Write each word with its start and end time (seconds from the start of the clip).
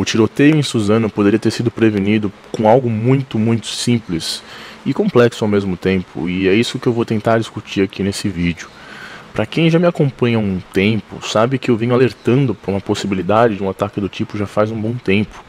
O 0.00 0.04
tiroteio 0.06 0.56
em 0.56 0.62
Suzano 0.62 1.10
poderia 1.10 1.38
ter 1.38 1.50
sido 1.50 1.70
prevenido 1.70 2.32
com 2.50 2.66
algo 2.66 2.88
muito, 2.88 3.38
muito 3.38 3.66
simples 3.66 4.42
e 4.86 4.94
complexo 4.94 5.44
ao 5.44 5.48
mesmo 5.48 5.76
tempo, 5.76 6.26
e 6.26 6.48
é 6.48 6.54
isso 6.54 6.78
que 6.78 6.86
eu 6.86 6.92
vou 6.94 7.04
tentar 7.04 7.36
discutir 7.36 7.82
aqui 7.82 8.02
nesse 8.02 8.26
vídeo. 8.26 8.70
Para 9.34 9.44
quem 9.44 9.68
já 9.68 9.78
me 9.78 9.86
acompanha 9.86 10.38
há 10.38 10.40
um 10.40 10.58
tempo, 10.72 11.20
sabe 11.28 11.58
que 11.58 11.70
eu 11.70 11.76
venho 11.76 11.92
alertando 11.92 12.54
para 12.54 12.70
uma 12.70 12.80
possibilidade 12.80 13.56
de 13.56 13.62
um 13.62 13.68
ataque 13.68 14.00
do 14.00 14.08
tipo 14.08 14.38
já 14.38 14.46
faz 14.46 14.70
um 14.70 14.80
bom 14.80 14.94
tempo. 14.94 15.44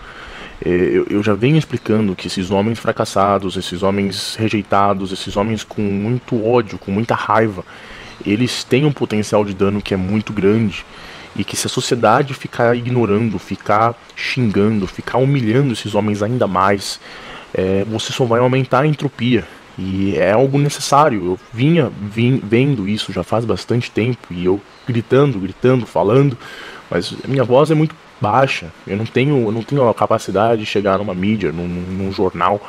É, 0.66 1.02
eu 1.10 1.24
já 1.24 1.34
venho 1.34 1.56
explicando 1.56 2.14
que 2.14 2.28
esses 2.28 2.52
homens 2.52 2.78
fracassados, 2.78 3.56
esses 3.56 3.82
homens 3.82 4.36
rejeitados, 4.36 5.14
esses 5.14 5.38
homens 5.38 5.64
com 5.64 5.82
muito 5.82 6.46
ódio, 6.46 6.78
com 6.78 6.92
muita 6.92 7.16
raiva, 7.16 7.64
eles 8.26 8.66
têm 8.66 8.84
um 8.84 8.92
potencial 8.92 9.46
de 9.46 9.54
dano 9.54 9.82
que 9.82 9.94
é 9.94 9.98
muito 9.98 10.34
grande 10.34 10.84
e 11.36 11.44
que 11.44 11.56
se 11.56 11.68
a 11.68 11.70
sociedade 11.70 12.34
ficar 12.34 12.76
ignorando, 12.76 13.40
ficar 13.40 13.96
xingando, 14.16 14.88
ficar 14.88 15.18
humilhando 15.18 15.74
esses 15.74 15.96
homens 15.96 16.22
ainda 16.22 16.48
mais, 16.48 17.00
é, 17.54 17.86
você 17.86 18.12
só 18.12 18.26
vai 18.26 18.40
aumentar 18.40 18.82
a 18.82 18.88
entropia. 18.88 19.46
E 19.78 20.16
é 20.18 20.32
algo 20.32 20.58
necessário. 20.60 21.26
Eu 21.26 21.40
vinha 21.54 21.92
vim, 22.02 22.42
vendo 22.44 22.88
isso 22.88 23.14
já 23.14 23.24
faz 23.24 23.46
bastante 23.46 23.90
tempo 23.90 24.28
e 24.30 24.46
eu 24.46 24.60
gritando, 24.86 25.40
gritando, 25.40 25.86
falando, 25.86 26.38
mas 26.90 27.14
minha 27.28 27.44
voz 27.44 27.72
é 27.72 27.74
muito 27.74 27.96
baixa. 28.20 28.68
Eu 28.86 28.98
não 28.98 29.06
tenho, 29.06 29.48
eu 29.48 29.52
não 29.52 29.64
tenho 29.64 29.88
a 29.88 29.94
capacidade 29.94 30.62
de 30.62 30.68
chegar 30.68 30.98
numa 30.98 31.16
mídia, 31.16 31.52
num, 31.52 31.68
num 31.68 32.12
jornal. 32.12 32.62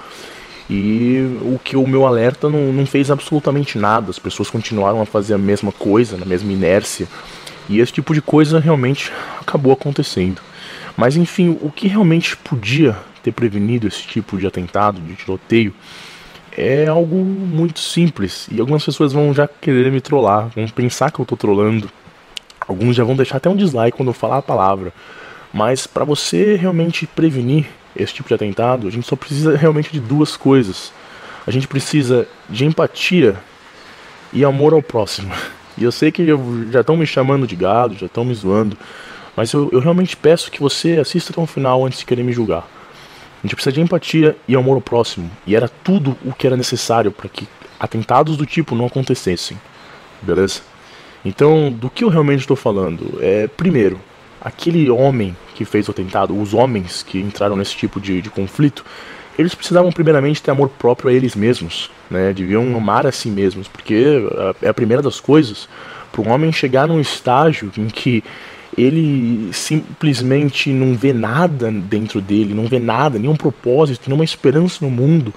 E 0.71 1.39
o 1.43 1.59
que 1.63 1.77
o 1.77 1.87
meu 1.87 2.07
alerta 2.07 2.49
não, 2.49 2.73
não 2.73 2.87
fez 2.87 3.11
absolutamente 3.11 3.77
nada. 3.77 4.11
As 4.11 4.19
pessoas 4.19 4.49
continuaram 4.49 5.03
a 5.03 5.07
fazer 5.07 5.35
a 5.35 5.39
mesma 5.39 5.73
coisa, 5.73 6.17
na 6.17 6.25
mesma 6.25 6.53
inércia. 6.53 7.09
E 7.69 7.81
esse 7.81 7.93
tipo 7.93 8.15
de 8.15 8.21
coisa 8.21 8.59
realmente 8.59 9.13
acabou 9.41 9.73
acontecendo. 9.73 10.41
Mas 10.97 11.17
enfim, 11.17 11.59
o 11.61 11.71
que 11.71 11.89
realmente 11.89 12.37
podia 12.37 12.97
ter 13.23 13.33
prevenido 13.33 13.87
esse 13.87 14.03
tipo 14.03 14.37
de 14.37 14.47
atentado, 14.47 15.01
de 15.01 15.15
tiroteio, 15.15 15.73
é 16.57 16.87
algo 16.87 17.17
muito 17.17 17.81
simples. 17.81 18.47
E 18.51 18.61
algumas 18.61 18.85
pessoas 18.85 19.13
vão 19.13 19.33
já 19.33 19.49
querer 19.49 19.91
me 19.91 20.01
trollar, 20.01 20.49
vão 20.55 20.67
pensar 20.69 21.11
que 21.11 21.19
eu 21.19 21.25
tô 21.25 21.37
trollando. 21.37 21.91
Alguns 22.67 22.95
já 22.95 23.05
vão 23.05 23.17
deixar 23.17 23.39
até 23.39 23.49
um 23.49 23.57
dislike 23.57 23.97
quando 23.97 24.09
eu 24.09 24.15
falar 24.15 24.39
a 24.39 24.43
palavra. 24.43 24.93
Mas 25.53 25.87
para 25.87 26.05
você 26.05 26.57
realmente 26.57 27.07
prevenir 27.07 27.67
esse 27.95 28.15
tipo 28.15 28.29
de 28.29 28.35
atentado, 28.35 28.87
a 28.87 28.91
gente 28.91 29.07
só 29.07 29.17
precisa 29.17 29.57
realmente 29.57 29.93
de 29.93 30.01
duas 30.01 30.37
coisas. 30.37 30.93
A 31.47 31.51
gente 31.51 31.67
precisa 31.67 32.27
de 32.49 32.65
empatia 32.65 33.37
e 34.33 34.45
amor 34.45 34.73
ao 34.73 34.83
próximo. 34.83 35.33
E 35.83 35.85
eu 35.85 35.91
sei 35.91 36.13
que 36.13 36.25
já 36.71 36.81
estão 36.81 36.97
me 36.97 37.05
chamando 37.05 37.45
de 37.45 37.57
gado, 37.57 37.99
já 37.99 38.07
estão 38.07 38.25
me 38.25 38.33
zoando, 38.33 38.79
mas 39.37 39.53
eu, 39.53 39.69
eu 39.73 39.81
realmente 39.81 40.17
peço 40.17 40.49
que 40.49 40.61
você 40.61 40.93
assista 40.99 41.33
até 41.33 41.41
o 41.41 41.47
final 41.47 41.85
antes 41.85 41.99
de 41.99 42.07
querer 42.07 42.23
me 42.23 42.33
julgar. 42.33 42.69
A 43.43 43.47
gente 43.47 43.57
precisa 43.57 43.73
de 43.73 43.81
empatia 43.81 44.37
e 44.47 44.55
amor 44.55 44.77
ao 44.77 44.81
próximo, 44.81 45.29
e 45.45 45.57
era 45.57 45.69
tudo 45.69 46.17
o 46.25 46.33
que 46.33 46.47
era 46.47 46.57
necessário 46.57 47.11
para 47.11 47.29
que 47.29 47.49
atentados 47.81 48.37
do 48.37 48.47
tipo 48.47 48.77
não 48.77 48.87
acontecessem. 48.87 49.61
Beleza? 50.23 50.61
Então, 51.25 51.73
do 51.73 51.91
que 51.91 52.05
eu 52.05 52.09
realmente 52.09 52.41
estou 52.41 52.57
falando? 52.57 53.19
É, 53.21 53.49
primeiro, 53.49 54.01
aquele 54.41 54.89
homem 54.89 55.37
que 55.57 55.65
fez 55.65 55.89
o 55.89 55.91
atentado, 55.91 56.41
os 56.41 56.55
homens 56.55 57.03
que 57.03 57.19
entraram 57.19 57.57
nesse 57.57 57.75
tipo 57.75 58.01
de, 58.01 58.23
de 58.23 58.31
conflito, 58.31 58.85
eles 59.39 59.55
precisavam 59.55 59.91
primeiramente 59.91 60.43
ter 60.43 60.51
amor 60.51 60.69
próprio 60.69 61.11
a 61.11 61.13
eles 61.13 61.35
mesmos, 61.35 61.91
né? 62.11 62.33
Deviam 62.33 62.77
amar 62.77 63.07
a 63.07 63.13
si 63.13 63.29
mesmos, 63.31 63.67
porque 63.69 64.23
é 64.61 64.69
a 64.69 64.75
primeira 64.75 65.03
das 65.03 65.21
coisas 65.21 65.69
para 66.11 66.23
um 66.23 66.31
homem 66.31 66.53
chegar 66.53 66.87
num 66.87 67.01
estágio 67.01 67.73
em 67.77 67.87
que 67.87 68.23
ele 68.77 69.51
simplesmente 69.53 70.71
não 70.71 70.95
vê 70.95 71.13
nada 71.13 71.71
dentro 71.71 72.21
dele, 72.21 72.55
não 72.55 72.67
vê 72.67 72.79
nada, 72.79 73.19
nenhum 73.19 73.37
propósito, 73.37 74.09
nenhuma 74.09 74.25
esperança 74.25 74.85
no 74.85 74.91
mundo, 74.91 75.33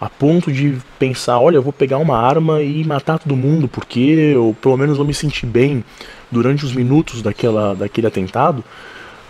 a 0.00 0.08
ponto 0.08 0.52
de 0.52 0.76
pensar, 0.98 1.38
olha, 1.40 1.56
eu 1.56 1.62
vou 1.62 1.72
pegar 1.72 1.98
uma 1.98 2.18
arma 2.18 2.62
e 2.62 2.84
matar 2.84 3.18
todo 3.18 3.34
mundo, 3.34 3.66
porque 3.66 4.00
eu 4.00 4.54
pelo 4.60 4.76
menos 4.76 4.96
vou 4.96 5.06
me 5.06 5.14
sentir 5.14 5.46
bem 5.46 5.84
durante 6.30 6.64
os 6.64 6.74
minutos 6.74 7.22
daquela, 7.22 7.74
daquele 7.74 8.06
atentado, 8.06 8.62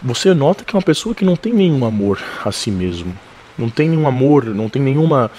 você 0.03 0.35
nota 0.35 0.65
que 0.65 0.75
é 0.75 0.77
uma 0.77 0.85
pessoa 0.85 1.15
que 1.15 1.25
não 1.25 1.37
tem 1.37 1.53
nenhum 1.53 1.85
amor 1.85 2.19
a 2.45 2.53
si 2.53 2.71
mesmo. 2.71 3.15
Não 3.59 3.69
tem 3.69 3.89
nenhum 3.89 4.07
amor, 4.07 4.45
não 4.47 4.69
tem 4.69 4.83
nenhuma 4.83 5.31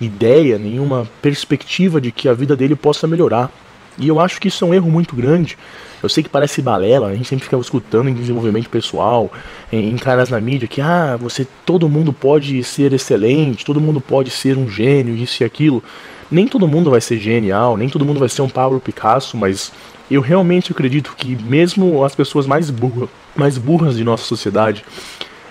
ideia, 0.00 0.58
nenhuma 0.58 1.08
perspectiva 1.22 2.00
de 2.00 2.12
que 2.12 2.28
a 2.28 2.34
vida 2.34 2.56
dele 2.56 2.76
possa 2.76 3.06
melhorar. 3.06 3.50
E 3.98 4.08
eu 4.08 4.18
acho 4.18 4.40
que 4.40 4.48
isso 4.48 4.64
é 4.64 4.68
um 4.68 4.74
erro 4.74 4.90
muito 4.90 5.14
grande. 5.14 5.56
Eu 6.02 6.08
sei 6.08 6.22
que 6.22 6.28
parece 6.28 6.60
balela, 6.60 7.08
a 7.08 7.14
gente 7.14 7.26
sempre 7.26 7.44
fica 7.44 7.56
escutando 7.56 8.10
em 8.10 8.14
desenvolvimento 8.14 8.68
pessoal, 8.68 9.32
em, 9.72 9.96
caras 9.96 10.28
na 10.28 10.38
mídia, 10.40 10.68
que 10.68 10.80
ah, 10.80 11.16
você 11.18 11.46
todo 11.64 11.88
mundo 11.88 12.12
pode 12.12 12.62
ser 12.62 12.92
excelente, 12.92 13.64
todo 13.64 13.80
mundo 13.80 14.00
pode 14.00 14.30
ser 14.30 14.58
um 14.58 14.68
gênio, 14.68 15.16
isso 15.16 15.42
e 15.42 15.46
aquilo. 15.46 15.82
Nem 16.30 16.46
todo 16.46 16.68
mundo 16.68 16.90
vai 16.90 17.00
ser 17.00 17.18
genial, 17.18 17.76
nem 17.76 17.88
todo 17.88 18.04
mundo 18.04 18.20
vai 18.20 18.28
ser 18.28 18.42
um 18.42 18.48
Pablo 18.48 18.80
Picasso, 18.80 19.36
mas 19.36 19.72
eu 20.10 20.20
realmente 20.20 20.72
acredito 20.72 21.14
que 21.16 21.34
mesmo 21.36 22.04
as 22.04 22.14
pessoas 22.14 22.46
mais 22.46 22.68
burras, 22.68 23.08
mais 23.34 23.56
burras 23.56 23.96
de 23.96 24.04
nossa 24.04 24.24
sociedade, 24.24 24.84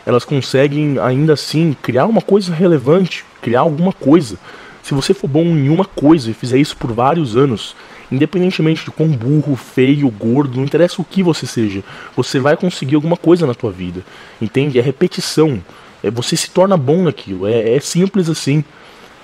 elas 0.05 0.25
conseguem 0.25 0.99
ainda 0.99 1.33
assim 1.33 1.75
criar 1.81 2.05
uma 2.05 2.21
coisa 2.21 2.53
relevante, 2.53 3.25
criar 3.41 3.61
alguma 3.61 3.93
coisa. 3.93 4.37
Se 4.81 4.93
você 4.93 5.13
for 5.13 5.27
bom 5.27 5.43
em 5.43 5.69
uma 5.69 5.85
coisa 5.85 6.29
e 6.29 6.33
fizer 6.33 6.57
isso 6.57 6.75
por 6.75 6.91
vários 6.91 7.37
anos, 7.37 7.75
independentemente 8.11 8.83
de 8.83 8.91
quão 8.91 9.07
burro, 9.07 9.55
feio, 9.55 10.09
gordo, 10.09 10.57
não 10.57 10.65
interessa 10.65 11.01
o 11.01 11.05
que 11.05 11.23
você 11.23 11.47
seja, 11.47 11.83
você 12.15 12.39
vai 12.39 12.57
conseguir 12.57 12.95
alguma 12.95 13.15
coisa 13.15 13.47
na 13.47 13.53
tua 13.53 13.71
vida. 13.71 14.01
Entende? 14.41 14.77
É 14.77 14.81
repetição. 14.81 15.61
É, 16.03 16.11
você 16.11 16.35
se 16.35 16.49
torna 16.49 16.75
bom 16.75 17.03
naquilo. 17.03 17.47
É, 17.47 17.75
é 17.75 17.79
simples 17.79 18.29
assim. 18.29 18.63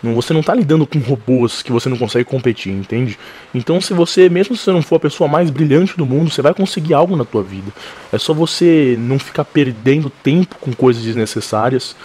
Você 0.01 0.31
não 0.31 0.39
está 0.39 0.55
lidando 0.55 0.87
com 0.87 0.97
robôs 0.99 1.61
que 1.61 1.71
você 1.71 1.89
não 1.89 1.97
consegue 1.97 2.23
competir, 2.23 2.71
entende? 2.71 3.19
Então, 3.53 3.81
se 3.81 3.93
você, 3.93 4.29
mesmo 4.29 4.55
se 4.55 4.63
você 4.63 4.71
não 4.71 4.81
for 4.81 4.95
a 4.95 4.99
pessoa 4.99 5.27
mais 5.27 5.49
brilhante 5.49 5.97
do 5.97 6.05
mundo, 6.05 6.29
você 6.29 6.41
vai 6.41 6.53
conseguir 6.53 6.93
algo 6.93 7.17
na 7.17 7.25
tua 7.25 7.43
vida. 7.43 7.71
É 8.11 8.17
só 8.17 8.33
você 8.33 8.95
não 8.97 9.19
ficar 9.19 9.43
perdendo 9.43 10.09
tempo 10.09 10.55
com 10.61 10.71
coisas 10.71 11.03
desnecessárias. 11.03 11.95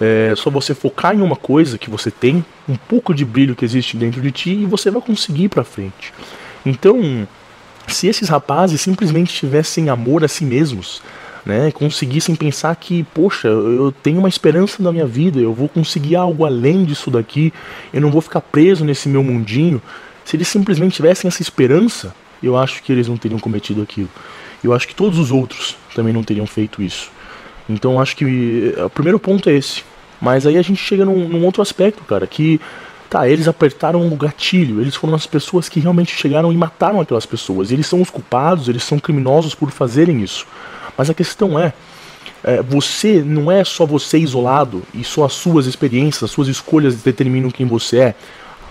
É 0.00 0.34
só 0.36 0.50
você 0.50 0.74
focar 0.74 1.14
em 1.16 1.22
uma 1.22 1.36
coisa 1.36 1.78
que 1.78 1.90
você 1.90 2.10
tem, 2.10 2.44
um 2.68 2.76
pouco 2.76 3.14
de 3.14 3.24
brilho 3.24 3.56
que 3.56 3.64
existe 3.64 3.96
dentro 3.96 4.20
de 4.20 4.30
ti 4.30 4.50
e 4.50 4.66
você 4.66 4.90
vai 4.90 5.00
conseguir 5.00 5.44
ir 5.44 5.48
para 5.48 5.64
frente. 5.64 6.12
Então, 6.64 7.26
se 7.88 8.06
esses 8.06 8.28
rapazes 8.28 8.80
simplesmente 8.80 9.32
tivessem 9.32 9.88
amor 9.88 10.22
a 10.22 10.28
si 10.28 10.44
mesmos, 10.44 11.02
né, 11.48 11.72
conseguissem 11.72 12.36
pensar 12.36 12.76
que, 12.76 13.04
poxa, 13.14 13.48
eu 13.48 13.90
tenho 13.90 14.18
uma 14.18 14.28
esperança 14.28 14.82
na 14.82 14.92
minha 14.92 15.06
vida, 15.06 15.40
eu 15.40 15.54
vou 15.54 15.66
conseguir 15.66 16.14
algo 16.14 16.44
além 16.44 16.84
disso 16.84 17.10
daqui, 17.10 17.54
eu 17.90 18.02
não 18.02 18.10
vou 18.10 18.20
ficar 18.20 18.42
preso 18.42 18.84
nesse 18.84 19.08
meu 19.08 19.24
mundinho. 19.24 19.80
Se 20.26 20.36
eles 20.36 20.46
simplesmente 20.46 20.96
tivessem 20.96 21.26
essa 21.26 21.40
esperança, 21.40 22.14
eu 22.42 22.54
acho 22.54 22.82
que 22.82 22.92
eles 22.92 23.08
não 23.08 23.16
teriam 23.16 23.40
cometido 23.40 23.80
aquilo. 23.80 24.10
Eu 24.62 24.74
acho 24.74 24.86
que 24.86 24.94
todos 24.94 25.18
os 25.18 25.32
outros 25.32 25.74
também 25.94 26.12
não 26.12 26.22
teriam 26.22 26.46
feito 26.46 26.82
isso. 26.82 27.10
Então 27.66 27.98
acho 27.98 28.14
que 28.14 28.74
eh, 28.76 28.84
o 28.84 28.90
primeiro 28.90 29.18
ponto 29.18 29.48
é 29.48 29.54
esse. 29.54 29.82
Mas 30.20 30.46
aí 30.46 30.58
a 30.58 30.62
gente 30.62 30.84
chega 30.84 31.06
num, 31.06 31.28
num 31.28 31.44
outro 31.46 31.62
aspecto, 31.62 32.04
cara, 32.04 32.26
que 32.26 32.60
Tá, 33.08 33.26
eles 33.26 33.48
apertaram 33.48 34.06
o 34.06 34.14
gatilho, 34.16 34.82
eles 34.82 34.94
foram 34.94 35.14
as 35.14 35.26
pessoas 35.26 35.66
que 35.66 35.80
realmente 35.80 36.14
chegaram 36.14 36.52
e 36.52 36.56
mataram 36.58 37.00
aquelas 37.00 37.24
pessoas. 37.24 37.70
Eles 37.70 37.86
são 37.86 38.02
os 38.02 38.10
culpados, 38.10 38.68
eles 38.68 38.82
são 38.82 38.98
criminosos 38.98 39.54
por 39.54 39.70
fazerem 39.70 40.22
isso. 40.22 40.46
Mas 40.98 41.08
a 41.08 41.14
questão 41.14 41.56
é, 41.56 41.72
é, 42.42 42.60
você 42.60 43.22
não 43.24 43.50
é 43.50 43.62
só 43.62 43.86
você 43.86 44.18
isolado 44.18 44.82
e 44.92 45.04
só 45.04 45.24
as 45.24 45.32
suas 45.32 45.66
experiências, 45.66 46.24
as 46.24 46.30
suas 46.32 46.48
escolhas 46.48 46.96
determinam 46.96 47.52
quem 47.52 47.64
você 47.64 47.98
é. 47.98 48.14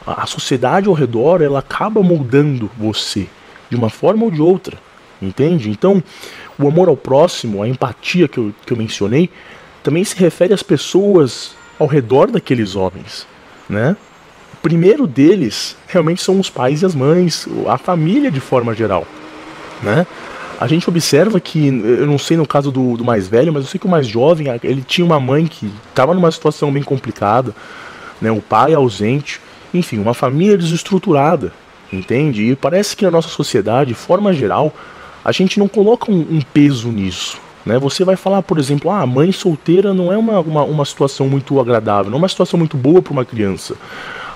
A 0.05 0.25
sociedade 0.25 0.89
ao 0.89 0.93
redor 0.93 1.41
ela 1.41 1.59
acaba 1.59 2.03
moldando 2.03 2.69
você 2.77 3.27
de 3.69 3.77
uma 3.77 3.89
forma 3.89 4.25
ou 4.25 4.31
de 4.31 4.41
outra, 4.41 4.77
entende? 5.21 5.69
Então, 5.69 6.03
o 6.59 6.67
amor 6.67 6.89
ao 6.89 6.97
próximo, 6.97 7.63
a 7.63 7.67
empatia 7.67 8.27
que 8.27 8.37
eu, 8.37 8.53
que 8.65 8.73
eu 8.73 8.77
mencionei, 8.77 9.29
também 9.81 10.03
se 10.03 10.17
refere 10.17 10.53
às 10.53 10.63
pessoas 10.63 11.55
ao 11.79 11.87
redor 11.87 12.29
daqueles 12.31 12.75
homens, 12.75 13.27
né? 13.69 13.95
O 14.53 14.57
primeiro 14.57 15.05
deles 15.05 15.77
realmente 15.87 16.21
são 16.21 16.39
os 16.39 16.49
pais 16.49 16.81
e 16.81 16.85
as 16.85 16.95
mães, 16.95 17.47
a 17.67 17.77
família 17.77 18.31
de 18.31 18.39
forma 18.39 18.73
geral, 18.73 19.05
né? 19.81 20.05
A 20.59 20.67
gente 20.67 20.89
observa 20.89 21.39
que, 21.39 21.67
eu 21.67 22.07
não 22.07 22.17
sei 22.17 22.35
no 22.35 22.47
caso 22.47 22.71
do, 22.71 22.97
do, 22.97 23.05
mais 23.05 23.27
velho, 23.27 23.53
mas 23.53 23.63
eu 23.63 23.69
sei 23.69 23.79
que 23.79 23.85
o 23.85 23.89
mais 23.89 24.07
jovem, 24.07 24.47
ele 24.63 24.81
tinha 24.81 25.05
uma 25.05 25.19
mãe 25.19 25.45
que 25.45 25.71
estava 25.89 26.13
numa 26.13 26.31
situação 26.31 26.71
bem 26.71 26.81
complicada, 26.81 27.53
né, 28.19 28.31
o 28.31 28.41
pai 28.41 28.73
ausente, 28.73 29.39
enfim, 29.73 29.99
uma 29.99 30.13
família 30.13 30.57
desestruturada, 30.57 31.53
entende? 31.93 32.51
E 32.51 32.55
parece 32.55 32.95
que 32.95 33.05
na 33.05 33.11
nossa 33.11 33.29
sociedade, 33.29 33.89
de 33.89 33.93
forma 33.93 34.33
geral, 34.33 34.73
a 35.23 35.31
gente 35.31 35.59
não 35.59 35.67
coloca 35.67 36.11
um, 36.11 36.19
um 36.19 36.41
peso 36.41 36.89
nisso. 36.89 37.39
Né? 37.65 37.77
Você 37.77 38.03
vai 38.03 38.15
falar, 38.15 38.41
por 38.41 38.57
exemplo, 38.57 38.89
ah, 38.89 39.05
mãe 39.05 39.31
solteira 39.31 39.93
não 39.93 40.11
é 40.11 40.17
uma, 40.17 40.39
uma, 40.39 40.63
uma 40.63 40.85
situação 40.85 41.27
muito 41.27 41.59
agradável, 41.59 42.09
não 42.09 42.17
é 42.17 42.21
uma 42.21 42.29
situação 42.29 42.57
muito 42.57 42.77
boa 42.77 43.01
para 43.01 43.13
uma 43.13 43.25
criança. 43.25 43.75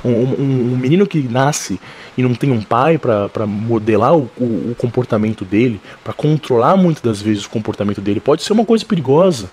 Um, 0.03 0.09
um, 0.09 0.74
um, 0.74 0.77
menino 0.77 1.06
que 1.06 1.19
nasce 1.19 1.80
e 2.18 2.24
não 2.24 2.33
tem 2.33 2.51
um 2.51 2.62
pai 2.62 2.98
para 2.98 3.45
modelar 3.45 4.15
o, 4.15 4.30
o, 4.38 4.71
o, 4.71 4.75
comportamento 4.75 5.45
dele, 5.45 5.80
para 6.03 6.12
controlar 6.12 6.75
muitas 6.75 7.03
das 7.03 7.21
vezes 7.21 7.45
o 7.45 7.50
comportamento 7.50 8.01
dele, 8.01 8.19
pode 8.19 8.44
ser 8.44 8.53
uma 8.53 8.65
coisa 8.65 8.83
perigosa. 8.83 9.50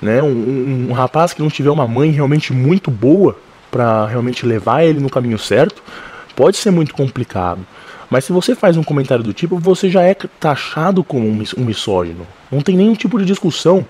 né? 0.00 0.22
Um, 0.22 0.28
um, 0.28 0.86
um 0.90 0.92
rapaz 0.92 1.34
que 1.34 1.42
não 1.42 1.50
tiver 1.50 1.70
uma 1.70 1.86
mãe 1.86 2.10
realmente 2.10 2.52
muito 2.52 2.90
boa 2.90 3.36
para 3.70 4.06
realmente 4.06 4.46
levar 4.46 4.84
ele 4.84 5.00
no 5.00 5.10
caminho 5.10 5.38
certo, 5.38 5.82
pode 6.34 6.56
ser 6.56 6.70
muito 6.70 6.94
complicado. 6.94 7.60
Mas 8.12 8.26
se 8.26 8.32
você 8.32 8.54
faz 8.54 8.76
um 8.76 8.84
comentário 8.84 9.24
do 9.24 9.32
tipo, 9.32 9.58
você 9.58 9.88
já 9.88 10.02
é 10.02 10.14
taxado 10.38 11.02
como 11.02 11.26
um 11.26 11.64
misógino. 11.64 12.26
Não 12.50 12.60
tem 12.60 12.76
nenhum 12.76 12.94
tipo 12.94 13.18
de 13.18 13.24
discussão. 13.24 13.86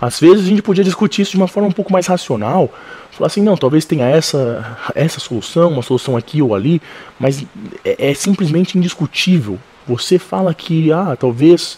Às 0.00 0.18
vezes 0.18 0.46
a 0.46 0.48
gente 0.48 0.62
podia 0.62 0.82
discutir 0.82 1.22
isso 1.22 1.32
de 1.32 1.36
uma 1.36 1.48
forma 1.48 1.68
um 1.68 1.72
pouco 1.72 1.92
mais 1.92 2.06
racional. 2.06 2.72
Falar 3.10 3.26
assim, 3.26 3.42
não, 3.42 3.56
talvez 3.56 3.84
tenha 3.84 4.06
essa, 4.06 4.78
essa 4.94 5.20
solução, 5.20 5.70
uma 5.72 5.82
solução 5.82 6.16
aqui 6.16 6.40
ou 6.40 6.54
ali, 6.54 6.80
mas 7.18 7.44
é, 7.84 8.10
é 8.10 8.14
simplesmente 8.14 8.78
indiscutível. 8.78 9.58
Você 9.86 10.18
fala 10.18 10.54
que, 10.54 10.90
ah, 10.90 11.16
talvez 11.18 11.76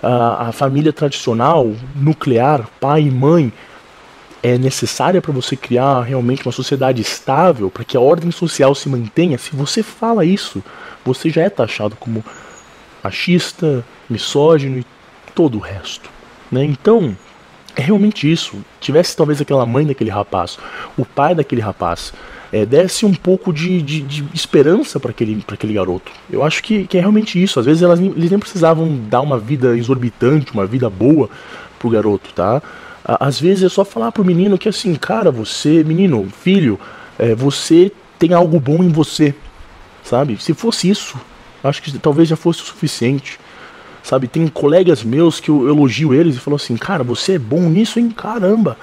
a, 0.00 0.48
a 0.48 0.52
família 0.52 0.92
tradicional, 0.92 1.72
nuclear, 1.96 2.68
pai 2.80 3.02
e 3.02 3.10
mãe, 3.10 3.52
é 4.42 4.58
necessária 4.58 5.22
para 5.22 5.32
você 5.32 5.56
criar 5.56 6.02
realmente 6.02 6.46
uma 6.46 6.52
sociedade 6.52 7.00
estável, 7.00 7.70
para 7.70 7.82
que 7.82 7.96
a 7.96 8.00
ordem 8.00 8.30
social 8.30 8.74
se 8.74 8.88
mantenha, 8.88 9.38
se 9.38 9.56
você 9.56 9.82
fala 9.82 10.24
isso, 10.24 10.62
você 11.02 11.30
já 11.30 11.42
é 11.42 11.48
taxado 11.48 11.96
como 11.96 12.22
machista, 13.02 13.84
misógino 14.08 14.78
e 14.78 14.86
todo 15.34 15.56
o 15.56 15.60
resto. 15.60 16.10
Né? 16.52 16.62
Então, 16.64 17.16
é 17.76 17.82
realmente 17.82 18.30
isso. 18.30 18.56
Tivesse 18.80 19.16
talvez 19.16 19.40
aquela 19.40 19.66
mãe 19.66 19.86
daquele 19.86 20.10
rapaz, 20.10 20.58
o 20.96 21.04
pai 21.04 21.34
daquele 21.34 21.60
rapaz, 21.60 22.12
é, 22.52 22.64
desse 22.64 23.04
um 23.04 23.14
pouco 23.14 23.52
de, 23.52 23.82
de, 23.82 24.00
de 24.00 24.24
esperança 24.32 25.00
para 25.00 25.10
aquele, 25.10 25.44
aquele 25.48 25.74
garoto. 25.74 26.12
Eu 26.30 26.44
acho 26.44 26.62
que, 26.62 26.86
que 26.86 26.96
é 26.96 27.00
realmente 27.00 27.42
isso. 27.42 27.58
Às 27.58 27.66
vezes 27.66 27.82
elas, 27.82 27.98
eles 27.98 28.30
nem 28.30 28.38
precisavam 28.38 28.96
dar 29.08 29.20
uma 29.20 29.38
vida 29.38 29.76
exorbitante, 29.76 30.52
uma 30.52 30.66
vida 30.66 30.88
boa 30.88 31.28
pro 31.78 31.90
garoto, 31.90 32.32
tá? 32.32 32.62
Às 33.04 33.38
vezes 33.38 33.64
é 33.64 33.68
só 33.68 33.84
falar 33.84 34.12
pro 34.12 34.24
menino 34.24 34.56
que 34.56 34.68
assim, 34.68 34.94
cara, 34.94 35.30
você, 35.30 35.84
menino, 35.84 36.26
filho, 36.40 36.78
é, 37.18 37.34
você 37.34 37.92
tem 38.18 38.32
algo 38.32 38.58
bom 38.58 38.82
em 38.82 38.88
você, 38.88 39.34
sabe? 40.02 40.40
Se 40.40 40.54
fosse 40.54 40.88
isso, 40.88 41.18
acho 41.62 41.82
que 41.82 41.98
talvez 41.98 42.28
já 42.28 42.36
fosse 42.36 42.62
o 42.62 42.64
suficiente, 42.64 43.38
sabe? 44.04 44.28
Tem 44.28 44.46
colegas 44.46 45.02
meus 45.02 45.40
que 45.40 45.48
eu 45.48 45.66
elogio 45.66 46.14
eles 46.14 46.36
e 46.36 46.38
falo 46.38 46.56
assim, 46.56 46.76
cara, 46.76 47.02
você 47.02 47.32
é 47.32 47.38
bom 47.38 47.62
nisso, 47.62 47.98
hein? 47.98 48.10
Caramba! 48.10 48.76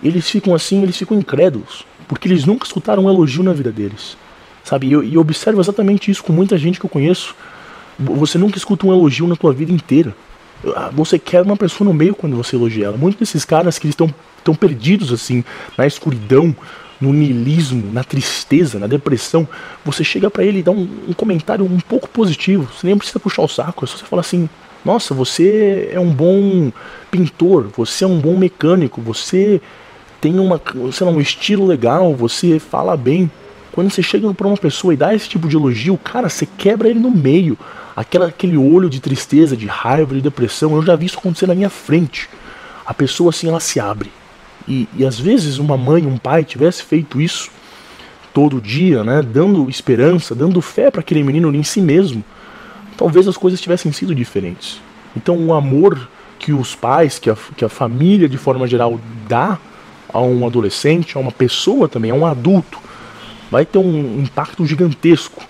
Eles 0.00 0.30
ficam 0.30 0.54
assim, 0.54 0.82
eles 0.82 0.96
ficam 0.96 1.18
incrédulos, 1.18 1.84
porque 2.06 2.28
eles 2.28 2.44
nunca 2.44 2.66
escutaram 2.66 3.06
um 3.06 3.08
elogio 3.10 3.42
na 3.42 3.52
vida 3.52 3.72
deles, 3.72 4.16
sabe? 4.62 4.86
E 4.86 4.92
eu, 4.92 5.02
eu 5.02 5.20
observo 5.20 5.60
exatamente 5.60 6.10
isso 6.10 6.22
com 6.22 6.32
muita 6.32 6.56
gente 6.56 6.78
que 6.78 6.86
eu 6.86 6.90
conheço. 6.90 7.34
Você 7.98 8.38
nunca 8.38 8.58
escuta 8.58 8.86
um 8.86 8.92
elogio 8.92 9.26
na 9.26 9.34
tua 9.34 9.52
vida 9.52 9.72
inteira. 9.72 10.14
Ah, 10.76 10.90
você 10.92 11.18
quer 11.18 11.42
uma 11.42 11.56
pessoa 11.56 11.88
no 11.88 11.94
meio 11.94 12.14
quando 12.14 12.36
você 12.36 12.54
elogia 12.54 12.86
ela. 12.86 12.96
Muitos 12.96 13.18
desses 13.18 13.44
caras 13.44 13.78
que 13.78 13.88
estão 13.88 14.12
tão 14.44 14.54
perdidos 14.54 15.12
assim, 15.12 15.42
na 15.76 15.86
escuridão, 15.86 16.54
no 17.00 17.12
niilismo, 17.12 17.92
na 17.92 18.02
tristeza, 18.02 18.78
na 18.78 18.86
depressão, 18.86 19.46
você 19.84 20.02
chega 20.02 20.30
para 20.30 20.44
ele 20.44 20.58
e 20.58 20.62
dá 20.62 20.72
um, 20.72 20.88
um, 21.08 21.12
comentário 21.12 21.64
um 21.64 21.80
pouco 21.80 22.08
positivo. 22.08 22.68
Você 22.72 22.86
nem 22.86 22.96
precisa 22.96 23.20
puxar 23.20 23.42
o 23.42 23.48
saco, 23.48 23.84
é 23.84 23.88
só 23.88 23.96
você 23.96 24.04
falar 24.04 24.20
assim: 24.20 24.48
Nossa, 24.84 25.14
você 25.14 25.90
é 25.92 26.00
um 26.00 26.10
bom 26.10 26.72
pintor, 27.10 27.68
você 27.76 28.04
é 28.04 28.06
um 28.06 28.18
bom 28.18 28.36
mecânico, 28.36 29.00
você 29.00 29.60
tem 30.20 30.38
uma, 30.38 30.60
sei 30.92 31.06
lá, 31.06 31.12
um 31.12 31.20
estilo 31.20 31.66
legal, 31.66 32.14
você 32.14 32.58
fala 32.58 32.96
bem. 32.96 33.30
Quando 33.70 33.90
você 33.90 34.02
chega 34.02 34.32
para 34.34 34.48
uma 34.48 34.56
pessoa 34.56 34.92
e 34.92 34.96
dá 34.96 35.14
esse 35.14 35.28
tipo 35.28 35.46
de 35.46 35.54
elogio, 35.54 35.96
cara, 35.98 36.28
você 36.28 36.46
quebra 36.46 36.88
ele 36.88 36.98
no 36.98 37.12
meio. 37.12 37.56
Aquela, 37.94 38.26
aquele 38.26 38.56
olho 38.56 38.90
de 38.90 39.00
tristeza, 39.00 39.56
de 39.56 39.66
raiva, 39.66 40.14
de 40.14 40.20
depressão, 40.20 40.74
eu 40.74 40.82
já 40.82 40.96
vi 40.96 41.06
isso 41.06 41.18
acontecer 41.18 41.46
na 41.46 41.54
minha 41.54 41.70
frente. 41.70 42.28
A 42.84 42.92
pessoa 42.92 43.30
assim, 43.30 43.48
ela 43.48 43.60
se 43.60 43.78
abre. 43.78 44.10
E, 44.68 44.86
e 44.96 45.06
às 45.06 45.18
vezes 45.18 45.58
uma 45.58 45.76
mãe, 45.76 46.06
um 46.06 46.18
pai 46.18 46.44
tivesse 46.44 46.82
feito 46.82 47.20
isso 47.20 47.50
todo 48.34 48.60
dia, 48.60 49.02
né, 49.02 49.22
dando 49.22 49.68
esperança, 49.68 50.34
dando 50.34 50.60
fé 50.60 50.90
para 50.90 51.00
aquele 51.00 51.24
menino 51.24 51.52
em 51.54 51.62
si 51.62 51.80
mesmo, 51.80 52.22
talvez 52.96 53.26
as 53.26 53.36
coisas 53.36 53.60
tivessem 53.60 53.90
sido 53.90 54.14
diferentes. 54.14 54.80
Então 55.16 55.36
o 55.36 55.54
amor 55.54 56.08
que 56.38 56.52
os 56.52 56.74
pais, 56.74 57.18
que 57.18 57.30
a, 57.30 57.36
que 57.56 57.64
a 57.64 57.68
família 57.68 58.28
de 58.28 58.36
forma 58.36 58.66
geral 58.66 59.00
dá 59.26 59.58
a 60.12 60.20
um 60.20 60.46
adolescente, 60.46 61.16
a 61.16 61.20
uma 61.20 61.32
pessoa 61.32 61.88
também, 61.88 62.10
a 62.10 62.14
um 62.14 62.26
adulto, 62.26 62.78
vai 63.50 63.64
ter 63.64 63.78
um 63.78 64.20
impacto 64.20 64.64
gigantesco 64.66 65.42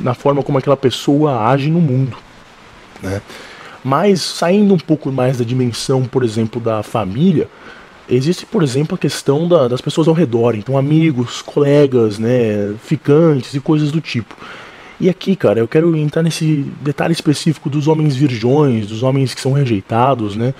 na 0.00 0.14
forma 0.14 0.42
como 0.42 0.58
aquela 0.58 0.76
pessoa 0.76 1.48
age 1.48 1.68
no 1.68 1.80
mundo. 1.80 2.16
Né? 3.02 3.20
Mas 3.82 4.20
saindo 4.20 4.74
um 4.74 4.78
pouco 4.78 5.10
mais 5.10 5.38
da 5.38 5.44
dimensão, 5.44 6.04
por 6.04 6.22
exemplo, 6.22 6.60
da 6.60 6.82
família, 6.82 7.48
existe, 8.10 8.44
por 8.44 8.62
exemplo, 8.62 8.94
a 8.94 8.98
questão 8.98 9.48
da, 9.48 9.68
das 9.68 9.80
pessoas 9.80 10.08
ao 10.08 10.14
redor, 10.14 10.54
então 10.54 10.76
amigos, 10.76 11.40
colegas, 11.42 12.18
né, 12.18 12.74
ficantes 12.82 13.54
e 13.54 13.60
coisas 13.60 13.90
do 13.90 14.00
tipo. 14.00 14.36
E 15.00 15.08
aqui, 15.08 15.34
cara, 15.34 15.58
eu 15.60 15.66
quero 15.66 15.96
entrar 15.96 16.22
nesse 16.22 16.66
detalhe 16.82 17.12
específico 17.12 17.70
dos 17.70 17.88
homens 17.88 18.14
virgões, 18.14 18.86
dos 18.86 19.02
homens 19.02 19.32
que 19.32 19.40
são 19.40 19.52
rejeitados, 19.52 20.36
né? 20.36 20.52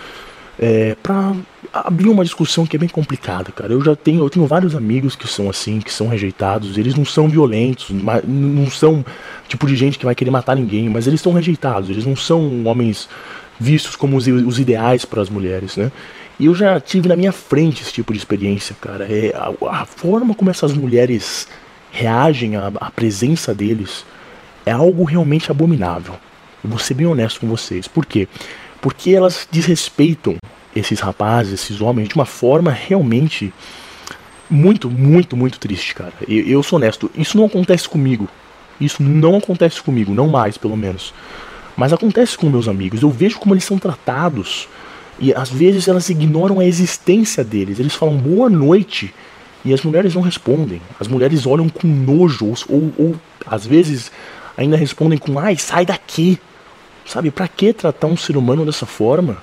É, 0.59 0.97
pra 1.03 1.35
abrir 1.73 2.09
uma 2.09 2.25
discussão 2.25 2.67
que 2.67 2.77
é 2.77 2.79
bem 2.79 2.89
complicada, 2.89 3.53
cara. 3.53 3.73
Eu 3.73 3.83
já 3.85 3.95
tenho, 3.95 4.25
eu 4.25 4.31
tenho 4.31 4.47
vários 4.47 4.75
amigos 4.75 5.15
que 5.15 5.29
são 5.29 5.49
assim, 5.51 5.79
que 5.81 5.93
são 5.93 6.09
rejeitados. 6.09 6.79
Eles 6.79 6.95
não 6.95 7.05
são 7.05 7.29
violentos, 7.29 7.91
não 7.91 8.71
são 8.71 9.05
tipo 9.47 9.67
de 9.67 9.77
gente 9.77 9.99
que 9.99 10.05
vai 10.07 10.15
querer 10.15 10.31
matar 10.31 10.57
ninguém, 10.57 10.89
mas 10.89 11.07
eles 11.07 11.21
são 11.21 11.33
rejeitados. 11.33 11.91
Eles 11.91 12.07
não 12.07 12.17
são 12.17 12.65
homens 12.65 13.09
vistos 13.59 13.95
como 13.95 14.17
os, 14.17 14.27
os 14.27 14.59
ideais 14.59 15.05
para 15.05 15.21
as 15.21 15.29
mulheres, 15.29 15.77
né? 15.77 15.93
E 16.41 16.47
eu 16.47 16.55
já 16.55 16.81
tive 16.81 17.07
na 17.07 17.15
minha 17.15 17.33
frente 17.33 17.83
esse 17.83 17.93
tipo 17.93 18.15
de 18.15 18.19
experiência, 18.19 18.75
cara. 18.81 19.07
É 19.07 19.31
a, 19.37 19.83
a 19.83 19.85
forma 19.85 20.35
como 20.35 20.51
essas 20.51 20.73
mulheres 20.73 21.47
reagem 21.93 22.57
à, 22.57 22.73
à 22.81 22.91
presença 22.91 23.55
deles 23.55 24.07
é 24.65 24.73
algo 24.73 25.05
realmente 25.05 25.51
abominável. 25.51 26.15
Eu 26.65 26.71
vou 26.71 26.79
ser 26.79 26.95
bem 26.95 27.07
honesto 27.07 27.41
com 27.41 27.47
vocês. 27.47 27.87
Por 27.87 28.07
quê? 28.07 28.27
Porque 28.81 29.11
elas 29.11 29.47
desrespeitam 29.51 30.37
esses 30.75 30.99
rapazes, 30.99 31.53
esses 31.53 31.83
homens, 31.83 32.09
de 32.09 32.15
uma 32.15 32.25
forma 32.25 32.71
realmente 32.71 33.53
muito, 34.49 34.89
muito, 34.89 35.37
muito 35.37 35.61
triste, 35.61 35.95
cara. 35.95 36.15
Eu, 36.27 36.47
eu 36.47 36.63
sou 36.63 36.79
honesto, 36.79 37.11
isso 37.15 37.37
não 37.37 37.45
acontece 37.45 37.87
comigo. 37.87 38.27
Isso 38.81 39.03
não 39.03 39.37
acontece 39.37 39.83
comigo, 39.83 40.15
não 40.15 40.27
mais, 40.27 40.57
pelo 40.57 40.75
menos. 40.75 41.13
Mas 41.77 41.93
acontece 41.93 42.39
com 42.39 42.49
meus 42.49 42.67
amigos. 42.67 43.03
Eu 43.03 43.11
vejo 43.11 43.39
como 43.39 43.53
eles 43.53 43.65
são 43.65 43.79
tratados. 43.79 44.67
E 45.19 45.35
às 45.35 45.51
vezes 45.51 45.89
elas 45.89 46.09
ignoram 46.09 46.61
a 46.61 46.65
existência 46.65 47.45
deles. 47.45 47.79
Eles 47.79 47.95
falam 47.95 48.17
boa 48.17 48.49
noite 48.49 49.13
e 49.65 49.75
as 49.75 49.83
mulheres 49.83 50.15
não 50.15 50.23
respondem. 50.23 50.81
As 50.99 51.09
mulheres 51.09 51.47
olham 51.47 51.69
com 51.69 51.87
nojo 51.87 52.55
ou, 52.69 52.93
ou, 52.99 53.17
às 53.47 53.67
vezes 53.67 54.11
ainda 54.57 54.77
respondem 54.77 55.19
com 55.19 55.39
ai, 55.39 55.57
sai 55.57 55.85
daqui. 55.85 56.39
Sabe, 57.05 57.31
para 57.31 57.49
que 57.49 57.73
tratar 57.73 58.07
um 58.07 58.17
ser 58.17 58.37
humano 58.37 58.65
dessa 58.65 58.87
forma? 58.87 59.39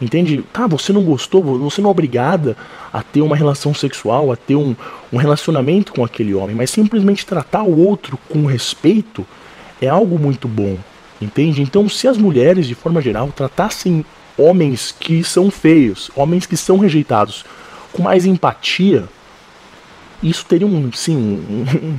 Entende? 0.00 0.42
Tá, 0.52 0.66
você 0.66 0.92
não 0.92 1.04
gostou, 1.04 1.42
você 1.42 1.80
não 1.80 1.88
é 1.88 1.90
obrigada 1.92 2.56
a 2.92 3.02
ter 3.02 3.20
uma 3.20 3.36
relação 3.36 3.72
sexual, 3.72 4.32
a 4.32 4.36
ter 4.36 4.56
um, 4.56 4.74
um 5.12 5.16
relacionamento 5.16 5.92
com 5.92 6.04
aquele 6.04 6.34
homem, 6.34 6.56
mas 6.56 6.70
simplesmente 6.70 7.24
tratar 7.24 7.62
o 7.62 7.78
outro 7.78 8.18
com 8.28 8.44
respeito 8.44 9.24
é 9.80 9.88
algo 9.88 10.18
muito 10.18 10.48
bom. 10.48 10.76
Entende? 11.20 11.62
Então, 11.62 11.88
se 11.88 12.08
as 12.08 12.18
mulheres, 12.18 12.66
de 12.66 12.74
forma 12.74 13.00
geral, 13.00 13.30
tratassem 13.30 14.04
homens 14.36 14.94
que 14.98 15.22
são 15.22 15.50
feios, 15.50 16.10
homens 16.16 16.46
que 16.46 16.56
são 16.56 16.78
rejeitados, 16.78 17.44
com 17.92 18.02
mais 18.02 18.24
empatia, 18.24 19.08
isso 20.22 20.46
teria 20.46 20.66
um, 20.66 20.90
sim, 20.92 21.16
um, 21.16 21.98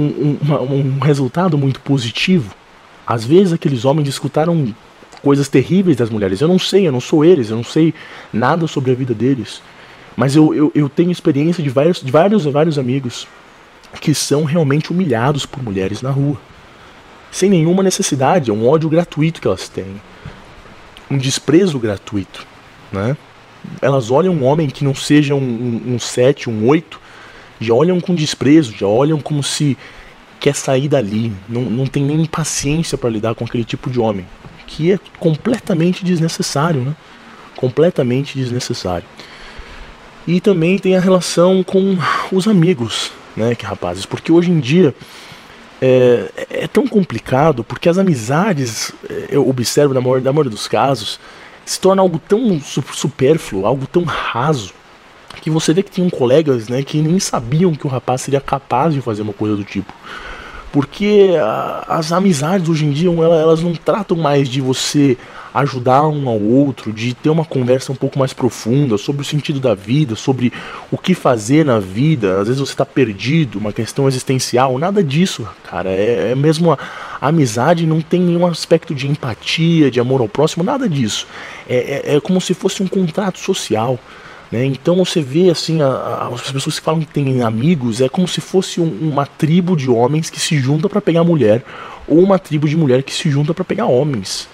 um, 0.00 0.38
um, 0.48 0.96
um 0.96 0.98
resultado 0.98 1.58
muito 1.58 1.80
positivo. 1.80 2.54
Às 3.06 3.24
vezes 3.24 3.52
aqueles 3.52 3.84
homens 3.84 4.08
escutaram 4.08 4.74
coisas 5.22 5.48
terríveis 5.48 5.96
das 5.96 6.10
mulheres. 6.10 6.40
Eu 6.40 6.48
não 6.48 6.58
sei, 6.58 6.86
eu 6.86 6.92
não 6.92 7.00
sou 7.00 7.24
eles, 7.24 7.50
eu 7.50 7.56
não 7.56 7.64
sei 7.64 7.92
nada 8.32 8.66
sobre 8.66 8.90
a 8.92 8.94
vida 8.94 9.12
deles. 9.12 9.62
Mas 10.16 10.34
eu, 10.34 10.54
eu, 10.54 10.72
eu 10.74 10.88
tenho 10.88 11.10
experiência 11.10 11.62
de 11.62 11.70
vários, 11.70 12.00
de 12.00 12.10
vários, 12.10 12.44
vários 12.44 12.78
amigos 12.78 13.26
que 14.00 14.14
são 14.14 14.44
realmente 14.44 14.90
humilhados 14.90 15.44
por 15.44 15.62
mulheres 15.62 16.02
na 16.02 16.10
rua. 16.10 16.38
Sem 17.30 17.50
nenhuma 17.50 17.82
necessidade, 17.82 18.50
é 18.50 18.54
um 18.54 18.68
ódio 18.68 18.88
gratuito 18.88 19.40
que 19.40 19.46
elas 19.46 19.68
têm. 19.68 20.00
Um 21.10 21.18
desprezo 21.18 21.78
gratuito. 21.78 22.46
Né? 22.92 23.16
Elas 23.82 24.10
olham 24.10 24.34
um 24.34 24.44
homem 24.44 24.68
que 24.68 24.84
não 24.84 24.94
seja 24.94 25.34
um, 25.34 25.38
um, 25.38 25.94
um 25.94 25.98
7, 25.98 26.48
um 26.48 26.66
8, 26.68 27.00
já 27.60 27.74
olham 27.74 28.00
com 28.00 28.14
desprezo, 28.14 28.74
já 28.76 28.86
olham 28.86 29.20
como 29.20 29.42
se 29.42 29.76
quer 30.38 30.54
sair 30.54 30.88
dali. 30.88 31.32
Não, 31.48 31.62
não 31.62 31.86
tem 31.86 32.02
nem 32.04 32.24
paciência 32.24 32.96
para 32.96 33.10
lidar 33.10 33.34
com 33.34 33.44
aquele 33.44 33.64
tipo 33.64 33.90
de 33.90 34.00
homem 34.00 34.26
que 34.70 34.92
é 34.92 34.98
completamente 35.18 36.04
desnecessário, 36.04 36.82
né? 36.82 36.94
Completamente 37.56 38.38
desnecessário. 38.38 39.06
E 40.26 40.40
também 40.40 40.78
tem 40.78 40.96
a 40.96 41.00
relação 41.00 41.62
com 41.64 41.98
os 42.30 42.46
amigos, 42.46 43.10
né, 43.36 43.54
que 43.54 43.64
rapazes, 43.64 44.06
porque 44.06 44.30
hoje 44.30 44.50
em 44.50 44.60
dia 44.60 44.94
é, 45.80 46.30
é 46.50 46.68
tão 46.68 46.86
complicado, 46.86 47.64
porque 47.64 47.88
as 47.88 47.98
amizades, 47.98 48.92
é, 49.08 49.28
eu 49.30 49.48
observo 49.48 49.94
na 49.94 50.00
maioria, 50.00 50.24
na 50.24 50.32
maioria 50.32 50.50
dos 50.50 50.68
casos, 50.68 51.18
se 51.64 51.80
torna 51.80 52.02
algo 52.02 52.18
tão 52.18 52.60
supérfluo, 52.60 53.64
algo 53.64 53.86
tão 53.86 54.04
raso, 54.04 54.72
que 55.40 55.48
você 55.48 55.72
vê 55.72 55.82
que 55.82 55.90
tinham 55.90 56.10
colegas, 56.10 56.68
né, 56.68 56.82
que 56.82 57.00
nem 57.00 57.18
sabiam 57.18 57.74
que 57.74 57.86
o 57.86 57.90
rapaz 57.90 58.22
seria 58.22 58.40
capaz 58.40 58.92
de 58.92 59.00
fazer 59.00 59.22
uma 59.22 59.32
coisa 59.32 59.56
do 59.56 59.64
tipo. 59.64 59.92
Porque 60.72 61.30
as 61.88 62.12
amizades 62.12 62.68
hoje 62.68 62.84
em 62.84 62.90
dia, 62.90 63.10
elas, 63.10 63.40
elas 63.40 63.62
não 63.62 63.74
tratam 63.74 64.16
mais 64.16 64.48
de 64.48 64.60
você 64.60 65.18
ajudar 65.52 66.06
um 66.06 66.28
ao 66.28 66.40
outro, 66.40 66.92
de 66.92 67.12
ter 67.12 67.28
uma 67.28 67.44
conversa 67.44 67.90
um 67.90 67.96
pouco 67.96 68.18
mais 68.18 68.32
profunda 68.32 68.96
sobre 68.96 69.22
o 69.22 69.24
sentido 69.24 69.58
da 69.58 69.74
vida, 69.74 70.14
sobre 70.14 70.52
o 70.90 70.96
que 70.96 71.14
fazer 71.14 71.64
na 71.64 71.78
vida. 71.78 72.40
Às 72.40 72.46
vezes 72.46 72.60
você 72.60 72.72
está 72.72 72.86
perdido, 72.86 73.58
uma 73.58 73.72
questão 73.72 74.06
existencial, 74.06 74.78
nada 74.78 75.02
disso, 75.02 75.46
cara. 75.68 75.90
É, 75.90 76.30
é 76.32 76.34
mesmo 76.34 76.72
a, 76.72 76.78
a, 77.20 77.28
amizade 77.28 77.86
não 77.86 78.00
tem 78.00 78.20
nenhum 78.20 78.46
aspecto 78.46 78.94
de 78.94 79.08
empatia, 79.08 79.90
de 79.90 79.98
amor 79.98 80.20
ao 80.20 80.28
próximo, 80.28 80.62
nada 80.62 80.88
disso. 80.88 81.26
É, 81.68 82.12
é, 82.12 82.16
é 82.16 82.20
como 82.20 82.40
se 82.40 82.54
fosse 82.54 82.82
um 82.82 82.86
contrato 82.86 83.38
social. 83.38 83.98
Né? 84.50 84.64
Então 84.64 84.96
você 84.96 85.20
vê 85.20 85.50
assim, 85.50 85.80
a, 85.80 85.86
a, 85.86 86.28
as 86.28 86.50
pessoas 86.50 86.78
que 86.78 86.84
falam 86.84 87.00
que 87.00 87.06
têm 87.06 87.42
amigos 87.42 88.00
é 88.00 88.08
como 88.08 88.26
se 88.26 88.40
fosse 88.40 88.80
um, 88.80 89.10
uma 89.12 89.24
tribo 89.24 89.76
de 89.76 89.88
homens 89.88 90.28
que 90.28 90.40
se 90.40 90.58
junta 90.58 90.88
para 90.88 91.00
pegar 91.00 91.22
mulher, 91.22 91.64
ou 92.08 92.18
uma 92.18 92.38
tribo 92.38 92.68
de 92.68 92.76
mulher 92.76 93.02
que 93.02 93.14
se 93.14 93.30
junta 93.30 93.54
para 93.54 93.64
pegar 93.64 93.86
homens. 93.86 94.48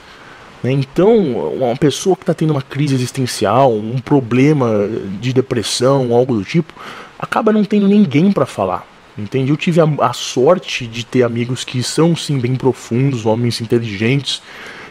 Né? 0.62 0.72
Então, 0.72 1.16
uma 1.16 1.76
pessoa 1.76 2.16
que 2.16 2.22
está 2.22 2.34
tendo 2.34 2.50
uma 2.50 2.62
crise 2.62 2.94
existencial, 2.94 3.72
um 3.72 3.98
problema 3.98 4.88
de 5.20 5.32
depressão, 5.32 6.12
algo 6.12 6.36
do 6.36 6.44
tipo, 6.44 6.74
acaba 7.18 7.52
não 7.52 7.64
tendo 7.64 7.88
ninguém 7.88 8.30
para 8.30 8.44
falar. 8.46 8.86
Entende? 9.16 9.50
Eu 9.50 9.56
tive 9.56 9.80
a, 9.80 9.88
a, 10.00 10.12
sorte 10.12 10.86
de 10.86 11.04
ter 11.04 11.22
amigos 11.22 11.64
que 11.64 11.82
são 11.82 12.14
sim 12.14 12.38
bem 12.38 12.54
profundos, 12.54 13.24
homens 13.24 13.62
inteligentes, 13.62 14.42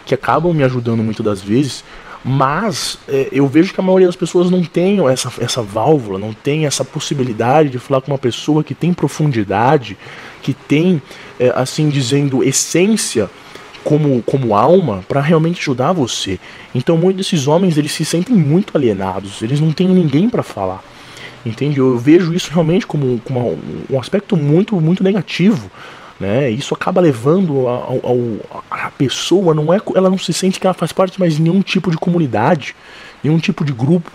que 0.04 0.16
acabam 0.16 0.52
me 0.52 0.64
ajudando 0.64 1.04
muitas 1.04 1.24
das 1.24 1.42
vezes, 1.42 1.84
mas 2.28 2.98
é, 3.08 3.30
eu 3.32 3.46
vejo 3.46 3.72
que 3.72 3.80
a 3.80 3.84
maioria 3.84 4.08
das 4.08 4.16
pessoas 4.16 4.50
não 4.50 4.64
tem 4.64 5.08
essa, 5.08 5.32
essa 5.40 5.62
válvula, 5.62 6.18
não 6.18 6.34
tem 6.34 6.66
essa 6.66 6.84
possibilidade 6.84 7.70
de 7.70 7.78
falar 7.78 8.02
com 8.02 8.12
uma 8.12 8.18
pessoa 8.18 8.64
que 8.64 8.74
tem 8.74 8.92
profundidade, 8.92 9.96
que 10.42 10.52
tem, 10.52 11.00
é, 11.40 11.54
assim 11.56 11.88
dizendo, 11.88 12.44
essência 12.44 13.30
como, 13.84 14.24
como 14.24 14.56
alma 14.56 15.06
para 15.08 15.22
realmente 15.22 15.62
ajudar 15.62 15.94
você. 15.94 16.40
Então 16.74 16.98
muitos 16.98 17.28
desses 17.28 17.48
homens 17.48 17.78
eles 17.78 17.92
se 17.92 18.04
sentem 18.04 18.36
muito 18.36 18.76
alienados, 18.76 19.44
eles 19.44 19.62
não 19.62 19.72
têm 19.72 19.88
ninguém 19.88 20.28
para 20.28 20.42
falar. 20.42 20.84
Entende? 21.46 21.78
Eu 21.78 21.96
vejo 21.96 22.34
isso 22.34 22.50
realmente 22.52 22.88
como, 22.88 23.22
como 23.24 23.60
um 23.88 24.00
aspecto 24.00 24.36
muito 24.36 24.82
muito 24.82 25.04
negativo. 25.04 25.70
Né? 26.20 26.50
Isso 26.50 26.74
acaba 26.74 27.02
levando 27.02 27.68
a, 27.68 28.86
a, 28.86 28.92
pessoa, 28.92 29.54
não 29.54 29.74
é, 29.74 29.82
ela 29.96 30.10
não 30.10 30.18
se 30.18 30.32
sente 30.32 30.60
que 30.60 30.66
ela 30.66 30.74
faz 30.74 30.94
parte 30.94 31.20
mais 31.20 31.36
de 31.36 31.42
nenhum 31.42 31.62
tipo 31.62 31.92
de 31.92 31.98
comunidade, 31.98 32.76
nenhum 33.24 33.38
tipo 33.38 33.66
de 33.66 33.74
grupo. 33.74 34.10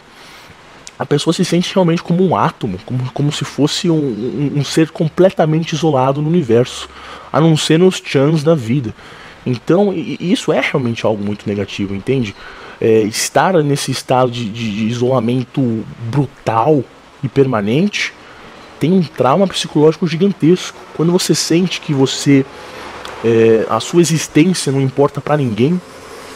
A 0.98 1.04
pessoa 1.04 1.32
se 1.32 1.44
sente 1.44 1.72
realmente 1.74 2.02
como 2.02 2.26
um 2.26 2.36
átomo, 2.36 2.78
como, 2.84 3.10
como 3.12 3.32
se 3.32 3.44
fosse 3.44 3.90
um, 3.90 3.96
um, 3.96 4.52
um 4.56 4.64
ser 4.64 4.90
completamente 4.90 5.72
isolado 5.74 6.22
no 6.22 6.28
universo, 6.28 6.88
a 7.32 7.40
não 7.40 7.56
ser 7.56 7.78
nos 7.78 8.02
chans 8.04 8.42
da 8.42 8.54
vida. 8.54 8.94
Então, 9.44 9.92
isso 9.94 10.52
é 10.52 10.60
realmente 10.60 11.04
algo 11.06 11.22
muito 11.22 11.48
negativo, 11.48 11.94
entende? 11.94 12.34
É, 12.80 13.00
estar 13.02 13.54
nesse 13.62 13.90
estado 13.90 14.30
de, 14.30 14.48
de 14.48 14.84
isolamento 14.86 15.84
brutal 16.10 16.84
e 17.22 17.28
permanente 17.28 18.12
tem 18.80 18.92
um 18.92 19.02
trauma 19.02 19.46
psicológico 19.46 20.08
gigantesco. 20.08 20.76
Quando 20.96 21.12
você 21.12 21.34
sente 21.34 21.80
que 21.80 21.92
você 21.92 22.44
é, 23.22 23.66
a 23.68 23.78
sua 23.78 24.00
existência 24.00 24.72
não 24.72 24.80
importa 24.80 25.20
para 25.20 25.36
ninguém, 25.36 25.80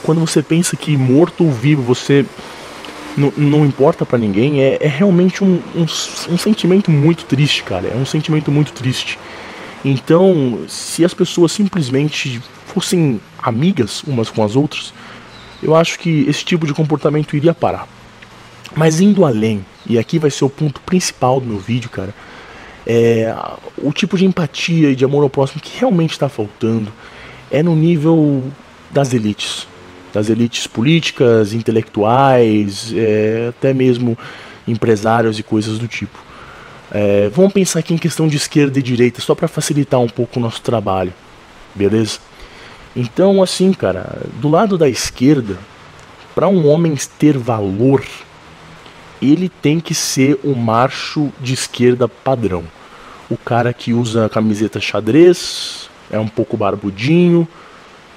quando 0.03 0.21
você 0.21 0.43
pensa 0.43 0.77
que 0.77 0.97
morto 0.97 1.45
ou 1.45 1.51
vivo 1.51 1.83
você 1.83 2.25
não 3.17 3.65
importa 3.65 4.05
para 4.05 4.19
ninguém, 4.19 4.61
é, 4.61 4.77
é 4.81 4.89
realmente 4.89 5.43
um, 5.43 5.63
um, 5.75 5.83
um, 5.83 6.37
sentimento 6.39 6.91
muito 6.91 7.25
triste, 7.25 7.63
cara. 7.63 7.87
É 7.87 7.97
um 7.97 8.05
sentimento 8.05 8.51
muito 8.51 8.73
triste. 8.73 9.19
Então, 9.85 10.65
se 10.67 11.05
as 11.05 11.15
pessoas 11.15 11.53
simplesmente 11.53 12.43
fossem 12.67 13.21
amigas 13.41 14.03
umas 14.03 14.31
com 14.31 14.43
as 14.43 14.57
outras, 14.57 14.93
eu 15.63 15.77
acho 15.77 15.99
que 15.99 16.25
esse 16.29 16.45
tipo 16.45 16.67
de 16.67 16.75
comportamento 16.75 17.37
iria 17.37 17.55
parar. 17.55 17.87
Mas 18.75 19.01
indo 19.01 19.25
além, 19.25 19.65
e 19.87 19.97
aqui 19.97 20.19
vai 20.19 20.31
ser 20.31 20.45
o 20.45 20.51
ponto 20.51 20.81
principal 20.81 21.41
do 21.41 21.47
meu 21.47 21.59
vídeo, 21.59 21.89
cara, 21.89 22.13
é 22.87 23.35
o 23.79 23.93
tipo 23.93 24.17
de 24.17 24.25
empatia 24.25 24.91
e 24.91 24.97
de 24.97 25.05
amor 25.05 25.23
ao 25.23 25.31
próximo 25.31 25.61
que 25.61 25.79
realmente 25.79 26.13
está 26.13 26.29
faltando 26.29 26.93
é 27.51 27.63
no 27.63 27.75
nível 27.75 28.43
das 28.91 29.13
elites, 29.13 29.67
das 30.13 30.29
elites 30.29 30.67
políticas, 30.67 31.53
intelectuais, 31.53 32.93
é, 32.95 33.49
até 33.51 33.73
mesmo 33.73 34.19
empresários 34.67 35.39
e 35.39 35.43
coisas 35.43 35.79
do 35.79 35.87
tipo. 35.87 36.19
É, 36.91 37.29
vamos 37.35 37.53
pensar 37.53 37.81
aqui 37.81 37.95
em 37.95 37.99
questão 37.99 38.29
de 38.29 38.37
esquerda 38.37 38.79
e 38.79 38.83
direita, 38.83 39.21
só 39.21 39.35
para 39.35 39.49
facilitar 39.49 40.01
um 40.01 40.09
pouco 40.09 40.39
o 40.39 40.43
nosso 40.43 40.61
trabalho, 40.63 41.13
beleza? 41.75 42.19
Então, 42.95 43.43
assim, 43.43 43.73
cara, 43.73 44.23
do 44.41 44.49
lado 44.49 44.79
da 44.79 44.89
esquerda, 44.89 45.59
para 46.35 46.49
um 46.49 46.69
homem 46.69 46.95
ter 47.19 47.37
valor, 47.37 48.05
ele 49.33 49.49
tem 49.49 49.81
que 49.81 49.95
ser 49.95 50.39
o 50.45 50.55
macho 50.55 51.33
de 51.41 51.55
esquerda 51.55 52.09
padrão. 52.09 52.65
O 53.31 53.37
cara 53.37 53.73
que 53.73 53.93
usa 53.93 54.29
camiseta 54.29 54.81
xadrez, 54.81 55.89
é 56.11 56.19
um 56.19 56.29
pouco 56.29 56.57
barbudinho, 56.57 57.49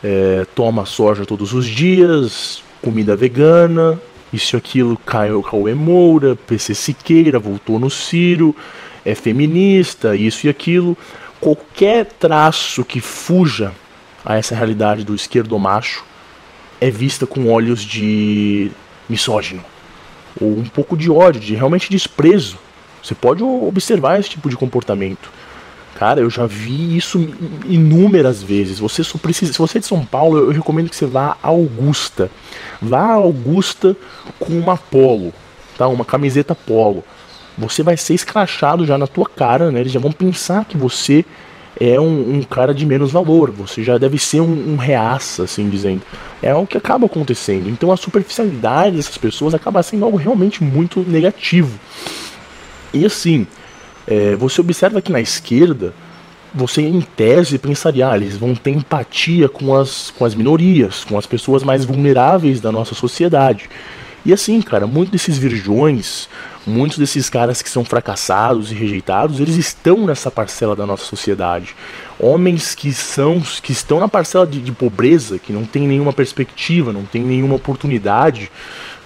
é, 0.03 0.45
toma 0.53 0.85
soja 0.85 1.25
todos 1.25 1.53
os 1.53 1.65
dias, 1.65 2.61
comida 2.81 3.15
vegana, 3.15 3.99
isso 4.31 4.55
e 4.55 4.57
aquilo, 4.57 4.97
Caio 4.97 5.41
Cauê 5.41 5.73
Moura, 5.73 6.35
PC 6.35 6.75
Siqueira, 6.75 7.39
voltou 7.39 7.79
no 7.79 7.89
Ciro, 7.89 8.55
é 9.05 9.15
feminista, 9.15 10.15
isso 10.15 10.47
e 10.47 10.49
aquilo. 10.49 10.97
Qualquer 11.39 12.05
traço 12.05 12.83
que 12.83 12.99
fuja 12.99 13.71
a 14.25 14.35
essa 14.35 14.53
realidade 14.53 15.03
do 15.03 15.15
esquerdo 15.15 15.57
macho 15.57 16.03
é 16.81 16.91
vista 16.91 17.25
com 17.25 17.49
olhos 17.49 17.81
de 17.81 18.69
misógino 19.09 19.63
ou 20.39 20.49
um 20.49 20.65
pouco 20.65 20.95
de 20.95 21.09
ódio, 21.09 21.41
de 21.41 21.55
realmente 21.55 21.89
desprezo. 21.89 22.57
Você 23.03 23.15
pode 23.15 23.43
observar 23.43 24.19
esse 24.19 24.29
tipo 24.29 24.49
de 24.49 24.57
comportamento. 24.57 25.29
Cara, 25.97 26.19
eu 26.19 26.29
já 26.29 26.45
vi 26.45 26.95
isso 26.95 27.17
inúmeras 27.65 28.43
vezes. 28.43 28.79
Você 28.79 29.03
só 29.03 29.17
precisa, 29.17 29.51
se 29.51 29.57
você 29.57 29.79
é 29.79 29.81
de 29.81 29.87
São 29.87 30.05
Paulo, 30.05 30.37
eu 30.37 30.51
recomendo 30.51 30.89
que 30.89 30.95
você 30.95 31.07
vá 31.07 31.37
a 31.41 31.47
Augusta. 31.47 32.29
Vá 32.79 32.99
a 32.99 33.13
Augusta 33.13 33.97
com 34.37 34.53
uma 34.53 34.77
polo, 34.77 35.33
tá? 35.75 35.87
Uma 35.87 36.05
camiseta 36.05 36.53
polo. 36.53 37.03
Você 37.57 37.81
vai 37.81 37.97
ser 37.97 38.13
escrachado 38.13 38.85
já 38.85 38.95
na 38.95 39.07
tua 39.07 39.25
cara, 39.27 39.71
né? 39.71 39.79
Eles 39.79 39.91
já 39.91 39.99
vão 39.99 40.11
pensar 40.11 40.65
que 40.65 40.77
você 40.77 41.25
é 41.79 41.99
um, 41.99 42.37
um, 42.37 42.43
cara 42.43 42.73
de 42.73 42.85
menos 42.85 43.11
valor, 43.11 43.51
você 43.51 43.83
já 43.83 43.97
deve 43.97 44.17
ser 44.17 44.41
um, 44.41 44.73
um, 44.73 44.75
reaça, 44.75 45.43
assim 45.43 45.69
dizendo. 45.69 46.01
É 46.41 46.53
o 46.53 46.65
que 46.65 46.77
acaba 46.77 47.05
acontecendo. 47.05 47.69
Então 47.69 47.91
a 47.91 47.97
superficialidade 47.97 48.95
dessas 48.95 49.17
pessoas 49.17 49.53
acaba 49.53 49.83
sendo 49.83 50.05
algo 50.05 50.17
realmente 50.17 50.63
muito 50.63 51.01
negativo. 51.01 51.79
E 52.93 53.05
assim, 53.05 53.45
é, 54.07 54.35
você 54.35 54.61
observa 54.61 55.01
que 55.01 55.11
na 55.11 55.21
esquerda, 55.21 55.93
você 56.53 56.81
em 56.81 57.01
tese 57.01 57.57
pensaria, 57.57 58.09
ah, 58.09 58.15
eles 58.15 58.37
vão 58.37 58.55
ter 58.55 58.71
empatia 58.71 59.47
com 59.47 59.75
as, 59.75 60.11
com 60.17 60.25
as 60.25 60.33
minorias, 60.33 61.03
com 61.03 61.17
as 61.17 61.25
pessoas 61.25 61.63
mais 61.63 61.85
vulneráveis 61.85 62.59
da 62.59 62.71
nossa 62.71 62.95
sociedade. 62.95 63.69
E 64.25 64.33
assim, 64.33 64.61
cara, 64.61 64.87
muitos 64.87 65.11
desses 65.11 65.37
virgões, 65.37 66.27
muitos 66.67 66.97
desses 66.97 67.29
caras 67.29 67.61
que 67.61 67.69
são 67.69 67.85
fracassados 67.85 68.71
e 68.71 68.75
rejeitados, 68.75 69.39
eles 69.39 69.55
estão 69.55 70.05
nessa 70.05 70.29
parcela 70.29 70.75
da 70.75 70.85
nossa 70.85 71.05
sociedade. 71.05 71.73
Homens 72.19 72.75
que 72.75 72.93
são 72.93 73.41
que 73.63 73.71
estão 73.71 73.99
na 73.99 74.07
parcela 74.09 74.45
de, 74.45 74.59
de 74.59 74.71
pobreza, 74.71 75.39
que 75.39 75.53
não 75.53 75.63
tem 75.63 75.87
nenhuma 75.87 76.11
perspectiva, 76.11 76.91
não 76.91 77.05
tem 77.05 77.23
nenhuma 77.23 77.55
oportunidade, 77.55 78.51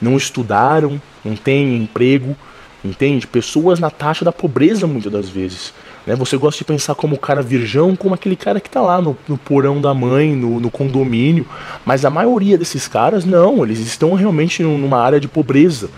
não 0.01 0.17
estudaram, 0.17 0.99
não 1.23 1.35
têm 1.35 1.77
emprego, 1.77 2.35
entende? 2.83 3.27
Pessoas 3.27 3.79
na 3.79 3.91
taxa 3.91 4.25
da 4.25 4.31
pobreza 4.31 4.87
muitas 4.87 5.11
das 5.11 5.29
vezes. 5.29 5.71
Né? 6.05 6.15
Você 6.15 6.37
gosta 6.37 6.57
de 6.57 6.65
pensar 6.65 6.95
como 6.95 7.15
o 7.15 7.19
cara 7.19 7.43
virgão, 7.43 7.95
como 7.95 8.15
aquele 8.15 8.35
cara 8.35 8.59
que 8.59 8.67
está 8.67 8.81
lá 8.81 8.99
no, 8.99 9.15
no, 9.27 9.37
porão 9.37 9.79
da 9.79 9.93
mãe, 9.93 10.35
no, 10.35 10.59
no, 10.59 10.71
condomínio. 10.71 11.45
Mas 11.85 12.05
a 12.05 12.09
maioria 12.09 12.57
desses 12.57 12.87
caras, 12.87 13.23
não, 13.23 13.63
eles 13.63 13.79
estão 13.79 14.15
realmente 14.15 14.63
numa 14.63 14.99
área 14.99 15.19
de 15.19 15.27
pobreza. 15.27 15.89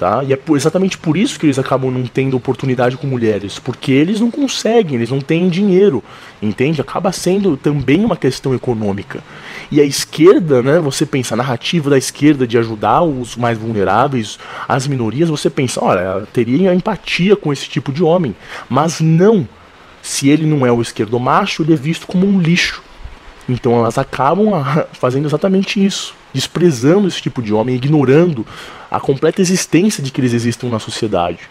Tá? 0.00 0.24
E 0.24 0.32
é 0.32 0.36
por, 0.36 0.56
exatamente 0.56 0.96
por 0.96 1.14
isso 1.14 1.38
que 1.38 1.44
eles 1.44 1.58
acabam 1.58 1.90
não 1.90 2.06
tendo 2.06 2.34
oportunidade 2.34 2.96
com 2.96 3.06
mulheres, 3.06 3.58
porque 3.58 3.92
eles 3.92 4.18
não 4.18 4.30
conseguem, 4.30 4.94
eles 4.94 5.10
não 5.10 5.20
têm 5.20 5.46
dinheiro, 5.50 6.02
entende? 6.40 6.80
Acaba 6.80 7.12
sendo 7.12 7.54
também 7.54 8.02
uma 8.02 8.16
questão 8.16 8.54
econômica. 8.54 9.22
E 9.70 9.78
a 9.78 9.84
esquerda, 9.84 10.62
né, 10.62 10.80
você 10.80 11.04
pensa, 11.04 11.34
a 11.34 11.36
narrativa 11.36 11.90
da 11.90 11.98
esquerda 11.98 12.46
de 12.46 12.56
ajudar 12.56 13.02
os 13.02 13.36
mais 13.36 13.58
vulneráveis, 13.58 14.38
as 14.66 14.86
minorias, 14.86 15.28
você 15.28 15.50
pensa, 15.50 15.84
olha, 15.84 16.26
teria 16.32 16.74
empatia 16.74 17.36
com 17.36 17.52
esse 17.52 17.68
tipo 17.68 17.92
de 17.92 18.02
homem, 18.02 18.34
mas 18.70 19.02
não. 19.02 19.46
Se 20.00 20.30
ele 20.30 20.46
não 20.46 20.64
é 20.64 20.72
o 20.72 20.80
esquerdo 20.80 21.20
macho, 21.20 21.62
ele 21.62 21.74
é 21.74 21.76
visto 21.76 22.06
como 22.06 22.26
um 22.26 22.40
lixo. 22.40 22.82
Então 23.52 23.78
elas 23.78 23.98
acabam 23.98 24.54
ah, 24.54 24.86
fazendo 24.92 25.26
exatamente 25.26 25.84
isso, 25.84 26.14
desprezando 26.32 27.08
esse 27.08 27.20
tipo 27.20 27.42
de 27.42 27.52
homem, 27.52 27.74
ignorando 27.74 28.46
a 28.90 29.00
completa 29.00 29.40
existência 29.40 30.02
de 30.02 30.10
que 30.10 30.20
eles 30.20 30.32
existam 30.32 30.68
na 30.68 30.78
sociedade. 30.78 31.48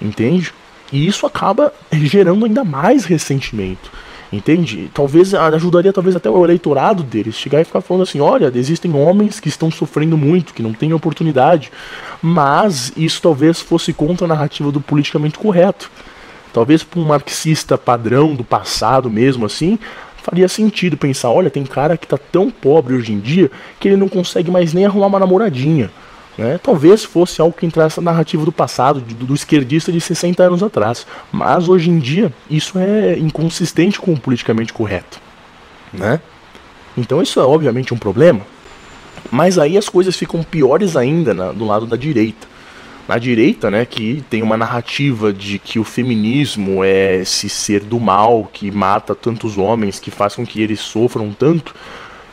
Entende? 0.00 0.52
E 0.92 1.06
isso 1.06 1.26
acaba 1.26 1.72
gerando 1.92 2.44
ainda 2.44 2.64
mais 2.64 3.04
ressentimento. 3.04 3.90
Entende? 4.30 4.90
Talvez 4.94 5.34
ajudaria 5.34 5.92
talvez 5.92 6.16
até 6.16 6.30
o 6.30 6.42
eleitorado 6.42 7.02
deles 7.02 7.34
chegar 7.34 7.60
e 7.60 7.64
ficar 7.64 7.82
falando 7.82 8.04
assim, 8.04 8.18
olha, 8.18 8.50
existem 8.54 8.94
homens 8.94 9.38
que 9.38 9.48
estão 9.48 9.70
sofrendo 9.70 10.16
muito, 10.16 10.54
que 10.54 10.62
não 10.62 10.72
têm 10.72 10.94
oportunidade, 10.94 11.70
mas 12.22 12.92
isso 12.96 13.20
talvez 13.20 13.60
fosse 13.60 13.92
contra 13.92 14.24
a 14.24 14.28
narrativa 14.28 14.72
do 14.72 14.80
politicamente 14.80 15.38
correto. 15.38 15.90
Talvez 16.50 16.82
para 16.82 17.00
um 17.00 17.04
marxista 17.04 17.76
padrão 17.76 18.34
do 18.34 18.42
passado 18.42 19.10
mesmo 19.10 19.44
assim, 19.44 19.78
faria 20.22 20.48
sentido 20.48 20.96
pensar, 20.96 21.30
olha, 21.30 21.50
tem 21.50 21.64
cara 21.64 21.96
que 21.96 22.06
está 22.06 22.16
tão 22.16 22.50
pobre 22.50 22.94
hoje 22.94 23.12
em 23.12 23.18
dia 23.18 23.50
que 23.80 23.88
ele 23.88 23.96
não 23.96 24.08
consegue 24.08 24.50
mais 24.50 24.72
nem 24.72 24.86
arrumar 24.86 25.08
uma 25.08 25.18
namoradinha. 25.18 25.90
Né? 26.38 26.58
Talvez 26.62 27.04
fosse 27.04 27.40
algo 27.40 27.54
que 27.54 27.66
entrasse 27.66 28.00
na 28.00 28.10
narrativa 28.10 28.44
do 28.44 28.52
passado, 28.52 29.00
do, 29.00 29.26
do, 29.26 29.34
esquerdista 29.34 29.92
de 29.92 30.00
60 30.00 30.42
anos 30.42 30.62
atrás. 30.62 31.06
Mas 31.30 31.68
hoje 31.68 31.90
em 31.90 31.98
dia 31.98 32.32
isso 32.48 32.78
é 32.78 33.18
inconsistente 33.18 34.00
com 34.00 34.12
o 34.12 34.18
politicamente 34.18 34.72
correto. 34.72 35.20
Né? 35.92 36.20
Então 36.96 37.20
isso 37.20 37.40
é 37.40 37.44
obviamente 37.44 37.92
um 37.92 37.98
problema. 37.98 38.40
Mas 39.30 39.58
aí 39.58 39.76
as 39.76 39.88
coisas 39.88 40.16
ficam 40.16 40.42
piores 40.42 40.96
ainda 40.96 41.34
na, 41.34 41.52
do 41.52 41.66
lado 41.66 41.86
da 41.86 41.96
direita. 41.96 42.46
Na 43.08 43.18
direita, 43.18 43.70
né, 43.70 43.84
que 43.84 44.24
tem 44.30 44.42
uma 44.42 44.56
narrativa 44.56 45.32
de 45.32 45.58
que 45.58 45.78
o 45.78 45.84
feminismo 45.84 46.84
é 46.84 47.16
esse 47.16 47.48
ser 47.48 47.80
do 47.80 47.98
mal 47.98 48.48
que 48.52 48.70
mata 48.70 49.14
tantos 49.14 49.58
homens, 49.58 49.98
que 49.98 50.10
faz 50.10 50.36
com 50.36 50.46
que 50.46 50.62
eles 50.62 50.80
sofram 50.80 51.32
tanto. 51.32 51.74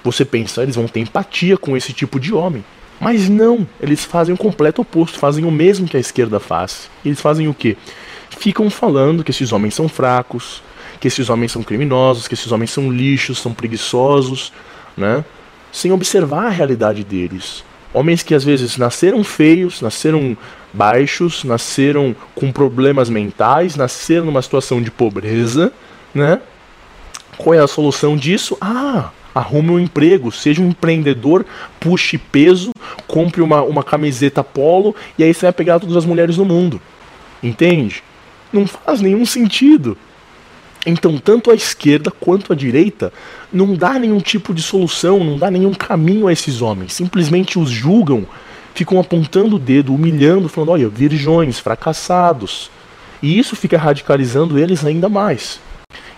Você 0.03 0.23
pensa, 0.23 0.61
eles 0.61 0.75
vão 0.75 0.87
ter 0.87 0.99
empatia 0.99 1.57
com 1.57 1.75
esse 1.75 1.91
tipo 1.91 2.19
de 2.19 2.33
homem. 2.33 2.63
Mas 2.99 3.29
não, 3.29 3.67
eles 3.81 4.03
fazem 4.03 4.35
o 4.35 4.37
completo 4.37 4.81
oposto, 4.81 5.17
fazem 5.17 5.45
o 5.45 5.51
mesmo 5.51 5.87
que 5.87 5.97
a 5.97 5.99
esquerda 5.99 6.39
faz. 6.39 6.89
Eles 7.03 7.19
fazem 7.19 7.47
o 7.47 7.53
quê? 7.53 7.75
Ficam 8.29 8.69
falando 8.69 9.23
que 9.23 9.31
esses 9.31 9.51
homens 9.51 9.73
são 9.73 9.87
fracos, 9.87 10.61
que 10.99 11.07
esses 11.07 11.29
homens 11.29 11.51
são 11.51 11.63
criminosos, 11.63 12.27
que 12.27 12.33
esses 12.33 12.51
homens 12.51 12.71
são 12.71 12.91
lixos, 12.91 13.39
são 13.39 13.53
preguiçosos, 13.53 14.51
né? 14.95 15.23
Sem 15.71 15.91
observar 15.91 16.47
a 16.47 16.49
realidade 16.49 17.03
deles. 17.03 17.63
Homens 17.93 18.21
que 18.21 18.35
às 18.35 18.43
vezes 18.43 18.77
nasceram 18.77 19.23
feios, 19.23 19.81
nasceram 19.81 20.37
baixos, 20.71 21.43
nasceram 21.43 22.15
com 22.35 22.51
problemas 22.51 23.09
mentais, 23.09 23.75
nasceram 23.75 24.25
numa 24.25 24.41
situação 24.41 24.81
de 24.81 24.91
pobreza, 24.91 25.73
né? 26.13 26.39
Qual 27.37 27.53
é 27.53 27.59
a 27.59 27.67
solução 27.67 28.15
disso? 28.15 28.57
Ah, 28.61 29.09
arrume 29.33 29.71
um 29.71 29.79
emprego, 29.79 30.31
seja 30.31 30.61
um 30.61 30.69
empreendedor, 30.69 31.45
puxe 31.79 32.17
peso, 32.17 32.71
compre 33.07 33.41
uma, 33.41 33.61
uma 33.63 33.83
camiseta 33.83 34.43
polo 34.43 34.95
e 35.17 35.23
aí 35.23 35.33
você 35.33 35.45
vai 35.45 35.53
pegar 35.53 35.79
todas 35.79 35.95
as 35.95 36.05
mulheres 36.05 36.35
do 36.35 36.45
mundo. 36.45 36.81
Entende? 37.41 38.03
Não 38.51 38.67
faz 38.67 39.01
nenhum 39.01 39.25
sentido. 39.25 39.97
Então, 40.85 41.17
tanto 41.17 41.51
a 41.51 41.55
esquerda 41.55 42.09
quanto 42.09 42.53
a 42.53 42.55
direita 42.55 43.11
não 43.51 43.73
dá 43.73 43.99
nenhum 43.99 44.19
tipo 44.19 44.53
de 44.53 44.61
solução, 44.61 45.23
não 45.23 45.37
dá 45.37 45.51
nenhum 45.51 45.73
caminho 45.73 46.27
a 46.27 46.33
esses 46.33 46.61
homens. 46.61 46.93
Simplesmente 46.93 47.59
os 47.59 47.69
julgam, 47.69 48.25
ficam 48.73 48.99
apontando 48.99 49.57
o 49.57 49.59
dedo, 49.59 49.93
humilhando, 49.93 50.47
falando: 50.47 50.71
olha, 50.71 50.87
virgões, 50.87 51.59
fracassados. 51.59 52.71
E 53.21 53.37
isso 53.37 53.55
fica 53.55 53.77
radicalizando 53.77 54.57
eles 54.57 54.85
ainda 54.85 55.09
mais. 55.09 55.59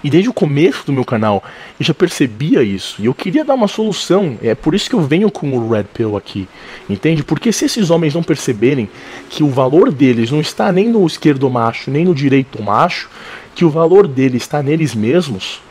E 0.04 0.10
desde 0.10 0.30
o 0.30 0.34
começo 0.34 0.86
do 0.86 0.94
meu 0.94 1.06
canal 1.06 1.44
eu 1.80 1.86
já 1.86 1.94
percebia 1.94 2.64
isso. 2.64 3.02
E 3.02 3.06
eu 3.06 3.14
queria 3.14 3.46
dar 3.46 3.54
uma 3.54 3.68
solução. 3.68 4.38
É 4.42 4.56
por 4.56 4.74
isso 4.74 4.90
que 4.90 4.96
eu 4.96 5.02
venho 5.02 5.30
com 5.32 5.52
o 5.52 5.70
Red 5.70 5.86
Pill 5.94 6.18
aqui. 6.18 6.48
Entende? 6.90 7.24
Porque 7.24 7.52
se 7.52 7.66
esses 7.66 7.90
homens 7.90 8.16
não 8.16 8.24
perceberem 8.24 8.90
que 9.30 9.44
o 9.44 9.50
valor 9.50 9.92
deles 9.92 10.32
não 10.32 10.42
está 10.42 10.72
nem 10.72 10.90
no 10.90 11.06
esquerdo 11.06 11.50
macho, 11.50 11.92
nem 11.92 12.06
no 12.06 12.16
direito 12.16 12.62
macho, 12.62 13.10
que 13.56 13.66
o 13.66 13.70
valor 13.70 14.08
deles 14.08 14.44
está 14.44 14.62
neles 14.62 14.96
mesmos, 14.96 15.62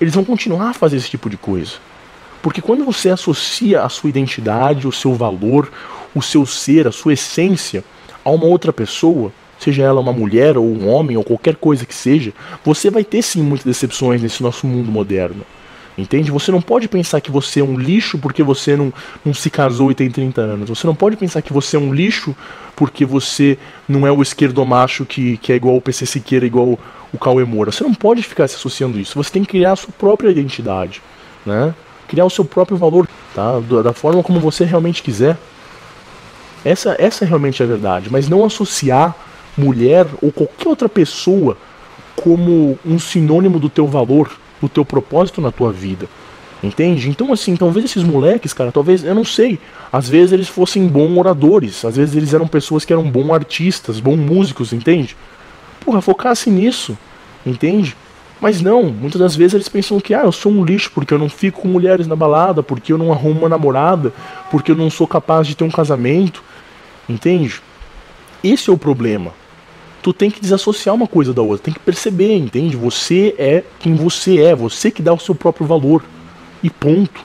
eles 0.00 0.14
vão 0.14 0.24
continuar 0.24 0.70
a 0.70 0.74
fazer 0.74 0.96
esse 0.96 1.10
tipo 1.10 1.28
de 1.28 1.36
coisa. 1.36 1.72
Porque 2.42 2.62
quando 2.62 2.84
você 2.84 3.10
associa 3.10 3.82
a 3.82 3.88
sua 3.88 4.08
identidade, 4.08 4.86
o 4.86 4.92
seu 4.92 5.14
valor, 5.14 5.70
o 6.14 6.22
seu 6.22 6.46
ser, 6.46 6.88
a 6.88 6.92
sua 6.92 7.12
essência 7.12 7.84
a 8.24 8.30
uma 8.30 8.46
outra 8.46 8.72
pessoa, 8.72 9.32
seja 9.58 9.82
ela 9.82 10.00
uma 10.00 10.12
mulher 10.12 10.56
ou 10.56 10.64
um 10.64 10.88
homem 10.88 11.16
ou 11.16 11.24
qualquer 11.24 11.56
coisa 11.56 11.84
que 11.84 11.94
seja, 11.94 12.32
você 12.64 12.90
vai 12.90 13.04
ter 13.04 13.22
sim 13.22 13.42
muitas 13.42 13.66
decepções 13.66 14.22
nesse 14.22 14.42
nosso 14.42 14.66
mundo 14.66 14.90
moderno. 14.90 15.44
Entende? 16.00 16.30
Você 16.30 16.50
não 16.50 16.60
pode 16.60 16.88
pensar 16.88 17.20
que 17.20 17.30
você 17.30 17.60
é 17.60 17.64
um 17.64 17.78
lixo 17.78 18.18
porque 18.18 18.42
você 18.42 18.76
não, 18.76 18.92
não 19.24 19.34
se 19.34 19.50
casou 19.50 19.90
e 19.90 19.94
tem 19.94 20.10
30 20.10 20.40
anos. 20.40 20.68
Você 20.68 20.86
não 20.86 20.94
pode 20.94 21.16
pensar 21.16 21.42
que 21.42 21.52
você 21.52 21.76
é 21.76 21.78
um 21.78 21.92
lixo 21.92 22.34
porque 22.74 23.04
você 23.04 23.58
não 23.88 24.06
é 24.06 24.12
o 24.12 24.22
esquerdo 24.22 24.64
macho 24.64 25.04
que, 25.04 25.36
que 25.38 25.52
é 25.52 25.56
igual 25.56 25.76
o 25.76 25.80
PC 25.80 26.06
Siqueira, 26.06 26.46
igual 26.46 26.78
o 27.12 27.18
Cauê 27.18 27.44
Moura. 27.44 27.70
Você 27.70 27.84
não 27.84 27.94
pode 27.94 28.22
ficar 28.22 28.48
se 28.48 28.56
associando 28.56 28.98
isso. 28.98 29.22
Você 29.22 29.30
tem 29.30 29.42
que 29.42 29.50
criar 29.50 29.72
a 29.72 29.76
sua 29.76 29.92
própria 29.96 30.30
identidade. 30.30 31.02
Né? 31.44 31.74
Criar 32.08 32.24
o 32.24 32.30
seu 32.30 32.44
próprio 32.44 32.76
valor, 32.76 33.08
tá? 33.34 33.60
Da 33.82 33.92
forma 33.92 34.22
como 34.22 34.40
você 34.40 34.64
realmente 34.64 35.02
quiser. 35.02 35.36
Essa, 36.64 36.96
essa 36.98 37.24
é 37.24 37.28
realmente 37.28 37.62
a 37.62 37.66
verdade. 37.66 38.10
Mas 38.10 38.28
não 38.28 38.44
associar 38.44 39.14
mulher 39.56 40.06
ou 40.22 40.32
qualquer 40.32 40.68
outra 40.68 40.88
pessoa 40.88 41.56
como 42.16 42.78
um 42.84 42.98
sinônimo 42.98 43.58
do 43.58 43.68
teu 43.68 43.86
valor, 43.86 44.30
do 44.60 44.68
teu 44.68 44.84
propósito 44.84 45.40
na 45.40 45.50
tua 45.50 45.72
vida. 45.72 46.06
Entende? 46.62 47.08
Então, 47.08 47.32
assim, 47.32 47.56
talvez 47.56 47.86
esses 47.86 48.02
moleques, 48.02 48.52
cara, 48.52 48.70
talvez, 48.70 49.02
eu 49.02 49.14
não 49.14 49.24
sei, 49.24 49.58
às 49.90 50.08
vezes 50.08 50.32
eles 50.32 50.48
fossem 50.48 50.86
bons 50.86 51.16
oradores, 51.16 51.84
às 51.86 51.96
vezes 51.96 52.14
eles 52.14 52.34
eram 52.34 52.46
pessoas 52.46 52.84
que 52.84 52.92
eram 52.92 53.10
bons 53.10 53.30
artistas, 53.30 53.98
bons 53.98 54.18
músicos, 54.18 54.72
entende? 54.72 55.16
Porra, 55.82 56.02
focasse 56.02 56.50
nisso, 56.50 56.98
entende? 57.46 57.96
Mas 58.38 58.60
não, 58.60 58.84
muitas 58.84 59.20
das 59.20 59.34
vezes 59.34 59.54
eles 59.54 59.68
pensam 59.70 59.98
que, 60.00 60.12
ah, 60.12 60.24
eu 60.24 60.32
sou 60.32 60.52
um 60.52 60.62
lixo 60.62 60.90
porque 60.94 61.14
eu 61.14 61.18
não 61.18 61.30
fico 61.30 61.62
com 61.62 61.68
mulheres 61.68 62.06
na 62.06 62.16
balada, 62.16 62.62
porque 62.62 62.92
eu 62.92 62.98
não 62.98 63.10
arrumo 63.10 63.40
uma 63.40 63.48
namorada, 63.48 64.12
porque 64.50 64.70
eu 64.70 64.76
não 64.76 64.90
sou 64.90 65.06
capaz 65.06 65.46
de 65.46 65.54
ter 65.54 65.64
um 65.64 65.70
casamento, 65.70 66.42
entende? 67.08 67.62
Esse 68.44 68.68
é 68.68 68.72
o 68.72 68.78
problema 68.78 69.32
tu 70.02 70.12
tem 70.12 70.30
que 70.30 70.40
desassociar 70.40 70.94
uma 70.94 71.06
coisa 71.06 71.32
da 71.32 71.42
outra, 71.42 71.64
tem 71.64 71.74
que 71.74 71.80
perceber, 71.80 72.36
entende? 72.36 72.76
Você 72.76 73.34
é 73.38 73.64
quem 73.78 73.94
você 73.94 74.40
é, 74.40 74.54
você 74.54 74.90
que 74.90 75.02
dá 75.02 75.12
o 75.12 75.20
seu 75.20 75.34
próprio 75.34 75.66
valor. 75.66 76.04
E 76.62 76.68
ponto. 76.68 77.24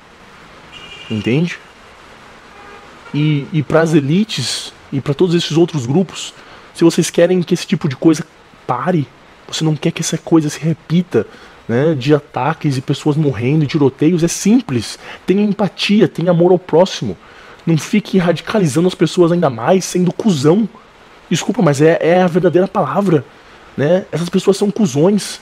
Entende? 1.09 1.57
E, 3.13 3.45
e 3.51 3.63
para 3.63 3.81
as 3.81 3.93
elites 3.93 4.73
e 4.91 5.01
para 5.01 5.13
todos 5.13 5.35
esses 5.35 5.57
outros 5.57 5.85
grupos, 5.85 6.33
se 6.73 6.83
vocês 6.83 7.09
querem 7.09 7.41
que 7.41 7.53
esse 7.53 7.67
tipo 7.67 7.88
de 7.88 7.95
coisa 7.95 8.25
pare, 8.65 9.07
você 9.47 9.63
não 9.63 9.75
quer 9.75 9.91
que 9.91 10.01
essa 10.01 10.17
coisa 10.17 10.49
se 10.49 10.59
repita, 10.59 11.27
né, 11.67 11.95
de 11.95 12.13
ataques 12.13 12.77
e 12.77 12.81
pessoas 12.81 13.17
morrendo 13.17 13.63
e 13.63 13.67
tiroteios, 13.67 14.23
é 14.23 14.27
simples. 14.27 14.99
Tenha 15.25 15.43
empatia, 15.43 16.07
tenha 16.07 16.31
amor 16.31 16.51
ao 16.51 16.59
próximo. 16.59 17.17
Não 17.65 17.77
fique 17.77 18.17
radicalizando 18.17 18.88
as 18.88 18.95
pessoas 18.95 19.31
ainda 19.31 19.49
mais, 19.49 19.85
sendo 19.85 20.13
cuzão. 20.13 20.69
Desculpa, 21.29 21.61
mas 21.61 21.81
é, 21.81 21.97
é 22.01 22.21
a 22.21 22.27
verdadeira 22.27 22.67
palavra. 22.67 23.25
Né? 23.75 24.05
Essas 24.11 24.29
pessoas 24.29 24.57
são 24.57 24.69
cuzões. 24.71 25.39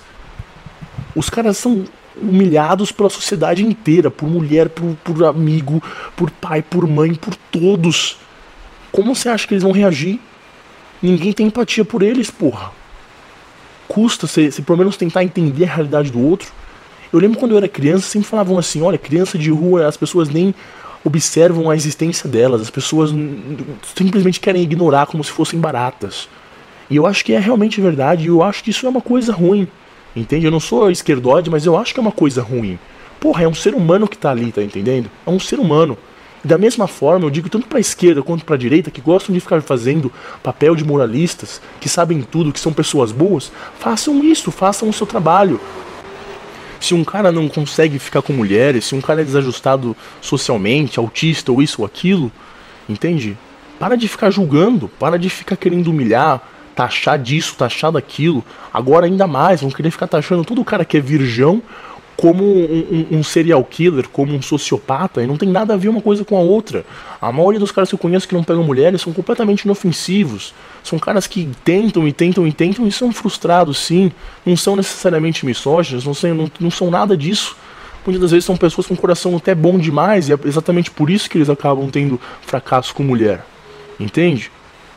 Os 1.15 1.29
caras 1.29 1.57
são 1.57 1.85
humilhados 2.15 2.91
pela 2.91 3.09
sociedade 3.09 3.65
inteira, 3.65 4.09
por 4.09 4.27
mulher, 4.27 4.69
por, 4.69 4.95
por 5.03 5.23
amigo, 5.25 5.81
por 6.15 6.29
pai, 6.29 6.61
por 6.61 6.87
mãe, 6.87 7.13
por 7.13 7.35
todos. 7.35 8.17
Como 8.91 9.15
você 9.15 9.29
acha 9.29 9.47
que 9.47 9.53
eles 9.53 9.63
vão 9.63 9.71
reagir? 9.71 10.19
Ninguém 11.01 11.33
tem 11.33 11.47
empatia 11.47 11.83
por 11.83 12.01
eles, 12.01 12.29
porra. 12.29 12.71
Custa 13.87 14.27
se, 14.27 14.51
se 14.51 14.61
pelo 14.61 14.77
menos 14.77 14.95
tentar 14.95 15.23
entender 15.23 15.65
a 15.65 15.75
realidade 15.75 16.11
do 16.11 16.19
outro. 16.19 16.51
Eu 17.11 17.19
lembro 17.19 17.37
quando 17.37 17.51
eu 17.51 17.57
era 17.57 17.67
criança, 17.67 18.07
sempre 18.07 18.27
falavam 18.27 18.57
assim: 18.57 18.81
olha, 18.81 18.97
criança 18.97 19.37
de 19.37 19.51
rua, 19.51 19.87
as 19.87 19.97
pessoas 19.97 20.29
nem 20.29 20.55
observam 21.03 21.69
a 21.69 21.75
existência 21.75 22.29
delas. 22.29 22.61
As 22.61 22.69
pessoas 22.69 23.11
simplesmente 23.95 24.39
querem 24.39 24.63
ignorar 24.63 25.05
como 25.05 25.23
se 25.23 25.31
fossem 25.31 25.59
baratas. 25.59 26.27
E 26.89 26.95
eu 26.95 27.05
acho 27.05 27.23
que 27.25 27.33
é 27.33 27.39
realmente 27.39 27.81
verdade. 27.81 28.25
E 28.25 28.27
eu 28.27 28.41
acho 28.41 28.63
que 28.63 28.69
isso 28.69 28.85
é 28.85 28.89
uma 28.89 29.01
coisa 29.01 29.33
ruim. 29.33 29.67
Entende? 30.15 30.45
Eu 30.45 30.51
não 30.51 30.59
sou 30.59 30.91
esquerdóide, 30.91 31.49
mas 31.49 31.65
eu 31.65 31.77
acho 31.77 31.93
que 31.93 31.99
é 31.99 32.01
uma 32.01 32.11
coisa 32.11 32.41
ruim. 32.41 32.77
Porra, 33.19 33.43
é 33.43 33.47
um 33.47 33.53
ser 33.53 33.73
humano 33.73 34.07
que 34.07 34.17
tá 34.17 34.31
ali, 34.31 34.51
tá 34.51 34.61
entendendo? 34.61 35.09
É 35.25 35.29
um 35.29 35.39
ser 35.39 35.59
humano. 35.59 35.97
Da 36.43 36.57
mesma 36.57 36.87
forma, 36.87 37.25
eu 37.25 37.29
digo 37.29 37.47
tanto 37.47 37.67
para 37.67 37.77
a 37.77 37.81
esquerda 37.81 38.21
quanto 38.21 38.43
para 38.43 38.57
direita 38.57 38.91
que 38.91 38.99
gostam 38.99 39.33
de 39.33 39.39
ficar 39.39 39.61
fazendo 39.61 40.11
papel 40.43 40.75
de 40.75 40.83
moralistas, 40.83 41.61
que 41.79 41.87
sabem 41.87 42.21
tudo, 42.21 42.51
que 42.51 42.59
são 42.59 42.73
pessoas 42.73 43.13
boas, 43.13 43.49
façam 43.79 44.21
isso, 44.21 44.51
façam 44.51 44.89
o 44.89 44.93
seu 44.93 45.07
trabalho. 45.07 45.59
Se 46.83 46.93
um 46.93 47.01
cara 47.01 47.31
não 47.31 47.47
consegue 47.47 47.97
ficar 47.97 48.21
com 48.21 48.33
mulheres, 48.33 48.83
se 48.83 48.93
um 48.93 48.99
cara 48.99 49.21
é 49.21 49.23
desajustado 49.23 49.95
socialmente, 50.19 50.99
autista 50.99 51.49
ou 51.49 51.61
isso 51.61 51.81
ou 51.81 51.85
aquilo, 51.85 52.29
entende? 52.89 53.37
Para 53.79 53.95
de 53.95 54.05
ficar 54.05 54.29
julgando, 54.29 54.89
para 54.99 55.17
de 55.17 55.29
ficar 55.29 55.55
querendo 55.55 55.87
humilhar, 55.87 56.41
taxar 56.75 57.17
disso, 57.17 57.55
taxar 57.55 57.89
daquilo. 57.89 58.43
Agora 58.73 59.05
ainda 59.05 59.25
mais, 59.25 59.61
vão 59.61 59.71
querer 59.71 59.91
ficar 59.91 60.07
taxando 60.07 60.43
todo 60.43 60.65
cara 60.65 60.83
que 60.83 60.97
é 60.97 60.99
virgão 60.99 61.63
como 62.15 62.43
um, 62.43 63.07
um, 63.11 63.17
um, 63.17 63.23
serial 63.23 63.63
killer, 63.63 64.07
como 64.09 64.33
um 64.33 64.41
sociopata, 64.41 65.23
e 65.23 65.27
não 65.27 65.37
tem 65.37 65.49
nada 65.49 65.73
a 65.73 65.77
ver 65.77 65.89
uma 65.89 66.01
coisa 66.01 66.23
com 66.23 66.37
a 66.37 66.39
outra. 66.39 66.85
A 67.21 67.31
maioria 67.31 67.59
dos 67.59 67.71
caras 67.71 67.89
que 67.89 67.95
eu 67.95 67.99
conheço 67.99 68.27
que 68.27 68.35
não 68.35 68.43
pegam 68.43 68.63
mulheres 68.63 69.01
são 69.01 69.11
completamente 69.11 69.63
inofensivos. 69.63 70.53
São 70.83 70.99
caras 70.99 71.27
que 71.27 71.49
tentam 71.63 72.07
e 72.07 72.13
tentam 72.13 72.47
e 72.47 72.53
tentam 72.53 72.87
e 72.87 72.91
são 72.91 73.11
frustrados, 73.11 73.77
sim. 73.79 74.11
Não 74.45 74.55
são 74.55 74.75
necessariamente 74.75 75.45
misóginos, 75.45 76.05
não, 76.05 76.13
são, 76.13 76.33
não, 76.33 76.51
não 76.59 76.71
são 76.71 76.91
nada 76.91 77.17
disso. 77.17 77.55
Muitas 78.05 78.21
das 78.21 78.31
vezes 78.31 78.45
são 78.45 78.57
pessoas 78.57 78.85
com 78.85 78.93
um 78.93 78.97
coração 78.97 79.35
até 79.35 79.55
bom 79.55 79.79
demais, 79.79 80.27
e 80.27 80.33
é 80.33 80.39
exatamente 80.45 80.91
por 80.91 81.09
isso 81.09 81.29
que 81.29 81.37
eles 81.37 81.49
acabam 81.49 81.89
tendo 81.89 82.19
fracasso 82.41 82.93
com 82.93 83.01
mulher. 83.01 83.45
Entende? 83.99 84.51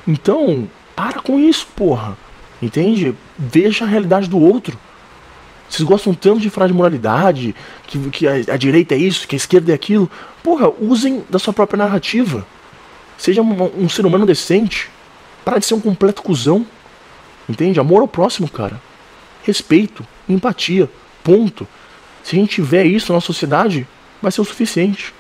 Então, 0.06 0.68
para 0.94 1.20
com 1.20 1.38
isso, 1.38 1.66
porra. 1.74 2.16
Entende? 2.60 3.14
Veja 3.38 3.84
a 3.84 3.88
realidade 3.88 4.28
do 4.28 4.40
outro. 4.40 4.78
Vocês 5.68 5.86
gostam 5.86 6.14
tanto 6.14 6.40
de 6.40 6.50
falar 6.50 6.68
de 6.68 6.72
moralidade, 6.72 7.54
que, 7.86 7.98
que 8.10 8.26
a, 8.26 8.34
a, 8.54 8.56
direita 8.56 8.94
é 8.94 8.98
isso, 8.98 9.26
que 9.26 9.34
a 9.34 9.38
esquerda 9.38 9.72
é 9.72 9.74
aquilo. 9.74 10.10
Porra, 10.42 10.70
usem 10.80 11.24
da 11.28 11.38
sua 11.38 11.52
própria 11.52 11.78
narrativa. 11.78 12.46
Seja 13.18 13.42
um, 13.42 13.84
um 13.84 13.88
ser 13.88 14.06
humano 14.06 14.26
decente. 14.26 14.88
Para 15.44 15.58
de 15.58 15.66
ser 15.66 15.74
um 15.74 15.80
completo 15.80 16.22
cuzão. 16.22 16.64
Entende? 17.48 17.80
Amor 17.80 18.00
ao 18.00 18.08
próximo, 18.08 18.48
cara. 18.48 18.80
Respeito, 19.42 20.06
empatia. 20.28 20.88
Ponto. 21.22 21.66
Se 22.22 22.36
a 22.36 22.38
gente 22.38 22.56
tiver 22.56 22.84
isso 22.84 23.12
na 23.12 23.20
sociedade, 23.20 23.86
vai 24.22 24.30
ser 24.30 24.40
o 24.40 24.44
suficiente. 24.44 25.12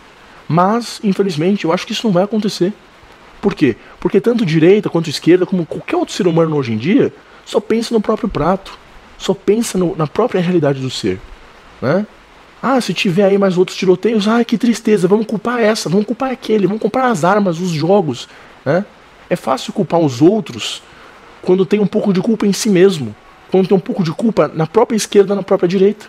Mas, 0.48 1.00
infelizmente, 1.02 1.64
eu 1.64 1.72
acho 1.72 1.86
que 1.86 1.92
isso 1.92 2.06
não 2.06 2.12
vai 2.12 2.24
acontecer. 2.24 2.72
Por 3.40 3.54
quê? 3.54 3.76
Porque 4.00 4.20
tanto 4.20 4.46
direita 4.46 4.88
quanto 4.88 5.10
esquerda, 5.10 5.46
como 5.46 5.66
qualquer 5.66 5.96
outro 5.96 6.14
ser 6.14 6.26
humano 6.26 6.56
hoje 6.56 6.72
em 6.72 6.76
dia, 6.76 7.12
só 7.44 7.60
pensa 7.60 7.94
no 7.94 8.00
próprio 8.00 8.28
prato 8.28 8.78
só 9.18 9.34
pensa 9.34 9.78
no, 9.78 9.96
na 9.96 10.06
própria 10.06 10.40
realidade 10.40 10.80
do 10.80 10.90
ser. 10.90 11.20
Né? 11.80 12.06
Ah, 12.62 12.80
se 12.80 12.94
tiver 12.94 13.24
aí 13.24 13.38
mais 13.38 13.56
outros 13.56 13.76
tiroteios, 13.76 14.26
ah, 14.26 14.44
que 14.44 14.58
tristeza, 14.58 15.06
vamos 15.06 15.26
culpar 15.26 15.60
essa, 15.60 15.88
vamos 15.88 16.06
culpar 16.06 16.30
aquele, 16.30 16.66
vamos 16.66 16.80
culpar 16.80 17.06
as 17.06 17.24
armas, 17.24 17.60
os 17.60 17.70
jogos. 17.70 18.28
Né? 18.64 18.84
É 19.28 19.36
fácil 19.36 19.72
culpar 19.72 20.00
os 20.00 20.22
outros 20.22 20.82
quando 21.42 21.64
tem 21.64 21.78
um 21.78 21.86
pouco 21.86 22.12
de 22.12 22.20
culpa 22.20 22.46
em 22.46 22.52
si 22.52 22.68
mesmo, 22.68 23.14
quando 23.50 23.68
tem 23.68 23.76
um 23.76 23.80
pouco 23.80 24.02
de 24.02 24.10
culpa 24.12 24.50
na 24.52 24.66
própria 24.66 24.96
esquerda, 24.96 25.34
na 25.34 25.42
própria 25.42 25.68
direita. 25.68 26.06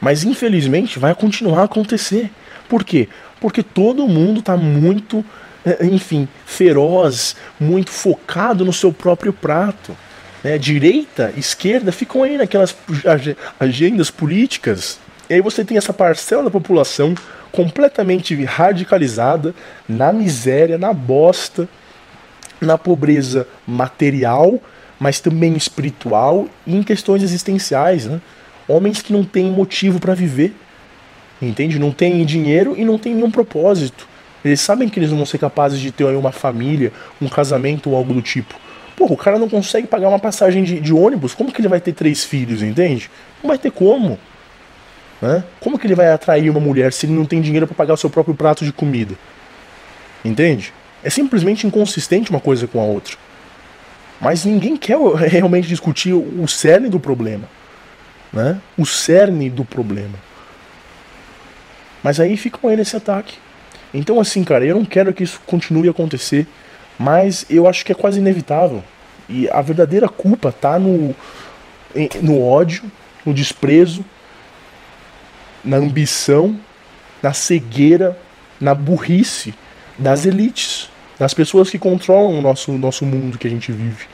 Mas 0.00 0.24
infelizmente 0.24 0.98
vai 0.98 1.14
continuar 1.14 1.60
a 1.60 1.64
acontecer. 1.64 2.30
Por 2.68 2.84
quê? 2.84 3.08
Porque 3.40 3.62
todo 3.62 4.08
mundo 4.08 4.40
está 4.40 4.56
muito, 4.56 5.24
eh, 5.64 5.86
enfim, 5.86 6.28
feroz, 6.44 7.36
muito 7.60 7.90
focado 7.90 8.64
no 8.64 8.72
seu 8.72 8.92
próprio 8.92 9.32
prato 9.32 9.96
né, 10.46 10.58
direita, 10.58 11.34
esquerda, 11.36 11.90
ficam 11.90 12.22
aí 12.22 12.38
naquelas 12.38 12.76
agendas 13.58 14.12
políticas. 14.12 15.00
E 15.28 15.34
aí 15.34 15.40
você 15.40 15.64
tem 15.64 15.76
essa 15.76 15.92
parcela 15.92 16.44
da 16.44 16.50
população 16.50 17.16
completamente 17.50 18.32
radicalizada 18.44 19.52
na 19.88 20.12
miséria, 20.12 20.78
na 20.78 20.92
bosta, 20.92 21.68
na 22.60 22.78
pobreza 22.78 23.44
material, 23.66 24.60
mas 25.00 25.18
também 25.18 25.56
espiritual 25.56 26.46
e 26.64 26.76
em 26.76 26.82
questões 26.84 27.24
existenciais, 27.24 28.06
né? 28.06 28.20
Homens 28.68 29.02
que 29.02 29.12
não 29.12 29.24
têm 29.24 29.50
motivo 29.50 29.98
para 29.98 30.14
viver, 30.14 30.54
entende? 31.42 31.76
Não 31.76 31.90
têm 31.90 32.24
dinheiro 32.24 32.76
e 32.78 32.84
não 32.84 32.98
têm 32.98 33.16
nenhum 33.16 33.32
propósito. 33.32 34.06
Eles 34.44 34.60
sabem 34.60 34.88
que 34.88 35.00
eles 35.00 35.10
não 35.10 35.16
vão 35.16 35.26
ser 35.26 35.38
capazes 35.38 35.80
de 35.80 35.90
ter 35.90 36.04
uma 36.04 36.30
família, 36.30 36.92
um 37.20 37.28
casamento 37.28 37.90
ou 37.90 37.96
algo 37.96 38.14
do 38.14 38.22
tipo. 38.22 38.54
Porra, 38.96 39.12
o 39.12 39.16
cara 39.16 39.38
não 39.38 39.48
consegue 39.48 39.86
pagar 39.86 40.08
uma 40.08 40.18
passagem 40.18 40.64
de, 40.64 40.80
de 40.80 40.92
ônibus, 40.92 41.34
como 41.34 41.52
que 41.52 41.60
ele 41.60 41.68
vai 41.68 41.80
ter 41.80 41.92
três 41.92 42.24
filhos, 42.24 42.62
entende? 42.62 43.10
Não 43.42 43.48
vai 43.48 43.58
ter 43.58 43.70
como. 43.70 44.18
Né? 45.20 45.44
Como 45.60 45.78
que 45.78 45.86
ele 45.86 45.94
vai 45.94 46.10
atrair 46.10 46.50
uma 46.50 46.60
mulher 46.60 46.92
se 46.92 47.06
ele 47.06 47.12
não 47.12 47.26
tem 47.26 47.40
dinheiro 47.40 47.66
para 47.66 47.76
pagar 47.76 47.94
o 47.94 47.96
seu 47.96 48.08
próprio 48.08 48.34
prato 48.34 48.64
de 48.64 48.72
comida? 48.72 49.14
Entende? 50.24 50.72
É 51.04 51.10
simplesmente 51.10 51.66
inconsistente 51.66 52.30
uma 52.30 52.40
coisa 52.40 52.66
com 52.66 52.80
a 52.80 52.84
outra. 52.84 53.16
Mas 54.20 54.44
ninguém 54.44 54.76
quer 54.76 54.98
realmente 55.28 55.68
discutir 55.68 56.12
o 56.14 56.46
cerne 56.48 56.88
do 56.88 56.98
problema. 56.98 57.48
Né? 58.32 58.58
O 58.76 58.86
cerne 58.86 59.50
do 59.50 59.64
problema. 59.64 60.18
Mas 62.02 62.18
aí 62.18 62.36
ficam 62.36 62.70
aí 62.70 62.76
nesse 62.76 62.96
ataque. 62.96 63.36
Então, 63.92 64.20
assim, 64.20 64.44
cara, 64.44 64.64
eu 64.64 64.74
não 64.74 64.84
quero 64.84 65.12
que 65.12 65.22
isso 65.22 65.40
continue 65.46 65.88
a 65.88 65.90
acontecer. 65.90 66.46
Mas 66.98 67.44
eu 67.50 67.66
acho 67.68 67.84
que 67.84 67.92
é 67.92 67.94
quase 67.94 68.18
inevitável. 68.18 68.82
E 69.28 69.48
a 69.50 69.60
verdadeira 69.60 70.08
culpa 70.08 70.52
tá 70.52 70.78
no, 70.78 71.14
no 72.22 72.42
ódio, 72.42 72.84
no 73.24 73.34
desprezo, 73.34 74.04
na 75.64 75.76
ambição, 75.78 76.58
na 77.22 77.32
cegueira, 77.32 78.16
na 78.60 78.74
burrice 78.74 79.52
das 79.98 80.24
elites, 80.26 80.88
das 81.18 81.34
pessoas 81.34 81.70
que 81.70 81.78
controlam 81.78 82.38
o 82.38 82.42
nosso, 82.42 82.72
nosso 82.72 83.04
mundo 83.04 83.38
que 83.38 83.46
a 83.46 83.50
gente 83.50 83.72
vive. 83.72 84.06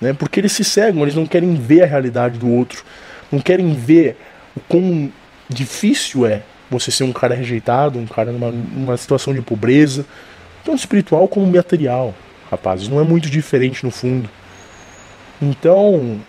Né? 0.00 0.12
Porque 0.12 0.40
eles 0.40 0.52
se 0.52 0.64
cegam, 0.64 1.02
eles 1.02 1.14
não 1.14 1.26
querem 1.26 1.54
ver 1.54 1.82
a 1.82 1.86
realidade 1.86 2.38
do 2.38 2.50
outro, 2.50 2.82
não 3.30 3.38
querem 3.38 3.72
ver 3.74 4.16
o 4.56 4.60
quão 4.60 5.12
difícil 5.48 6.26
é 6.26 6.42
você 6.70 6.90
ser 6.90 7.04
um 7.04 7.12
cara 7.12 7.34
rejeitado, 7.34 7.98
um 7.98 8.06
cara 8.06 8.32
numa, 8.32 8.50
numa 8.50 8.96
situação 8.96 9.34
de 9.34 9.42
pobreza, 9.42 10.06
tanto 10.70 10.78
espiritual 10.78 11.26
como 11.26 11.46
material, 11.46 12.14
rapazes. 12.50 12.88
Não 12.88 13.00
é 13.00 13.04
muito 13.04 13.28
diferente 13.28 13.84
no 13.84 13.90
fundo. 13.90 14.30
Então, 15.42 16.20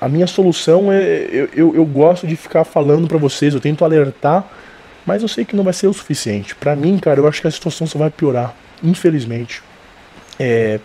a 0.00 0.08
minha 0.08 0.26
solução 0.26 0.90
é. 0.90 1.28
Eu, 1.30 1.48
eu, 1.54 1.76
eu 1.76 1.84
gosto 1.84 2.26
de 2.26 2.34
ficar 2.36 2.64
falando 2.64 3.06
para 3.06 3.18
vocês, 3.18 3.52
eu 3.52 3.60
tento 3.60 3.84
alertar, 3.84 4.44
mas 5.04 5.22
eu 5.22 5.28
sei 5.28 5.44
que 5.44 5.54
não 5.54 5.64
vai 5.64 5.72
ser 5.72 5.86
o 5.86 5.92
suficiente. 5.92 6.54
Para 6.54 6.74
mim, 6.74 6.98
cara, 6.98 7.20
eu 7.20 7.28
acho 7.28 7.40
que 7.40 7.46
a 7.46 7.50
situação 7.50 7.86
só 7.86 7.98
vai 7.98 8.10
piorar, 8.10 8.54
infelizmente. 8.82 9.62
É, 10.38 10.80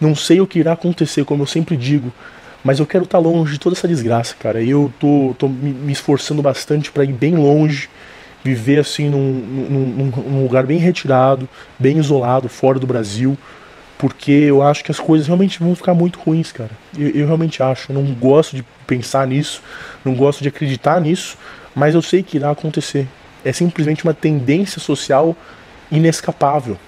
não 0.00 0.14
sei 0.14 0.40
o 0.40 0.46
que 0.46 0.60
irá 0.60 0.72
acontecer, 0.72 1.24
como 1.24 1.42
eu 1.42 1.46
sempre 1.46 1.76
digo, 1.76 2.12
mas 2.62 2.78
eu 2.78 2.86
quero 2.86 3.04
estar 3.04 3.18
tá 3.18 3.24
longe 3.24 3.54
de 3.54 3.58
toda 3.58 3.74
essa 3.74 3.88
desgraça, 3.88 4.36
cara. 4.38 4.62
Eu 4.62 4.92
tô, 5.00 5.34
tô 5.38 5.48
me 5.48 5.92
esforçando 5.92 6.42
bastante 6.42 6.92
para 6.92 7.04
ir 7.04 7.12
bem 7.12 7.34
longe 7.34 7.88
viver 8.46 8.78
assim 8.78 9.08
num, 9.10 9.32
num, 9.32 10.06
num, 10.06 10.42
lugar 10.44 10.64
bem 10.64 10.78
retirado, 10.78 11.48
bem 11.78 11.98
isolado, 11.98 12.48
fora 12.48 12.78
do 12.78 12.86
Brasil, 12.86 13.36
porque 13.98 14.30
eu 14.30 14.62
acho 14.62 14.84
que 14.84 14.90
as 14.92 15.00
coisas 15.00 15.26
realmente 15.26 15.58
vão 15.58 15.74
ficar 15.74 15.94
muito 15.94 16.20
ruins, 16.20 16.52
cara. 16.52 16.70
Eu, 16.96 17.08
eu 17.08 17.26
realmente 17.26 17.60
acho. 17.60 17.90
Eu 17.90 17.94
não 17.94 18.04
gosto 18.14 18.54
de 18.54 18.64
pensar 18.86 19.26
nisso, 19.26 19.60
não 20.04 20.14
gosto 20.14 20.42
de 20.42 20.48
acreditar 20.48 21.00
nisso, 21.00 21.36
mas 21.74 21.94
eu 21.94 22.02
sei 22.02 22.22
que 22.22 22.36
irá 22.36 22.50
acontecer. 22.50 23.08
É 23.44 23.52
simplesmente 23.52 24.04
uma 24.04 24.14
tendência 24.14 24.80
social 24.80 25.36
inescapável. 25.90 26.78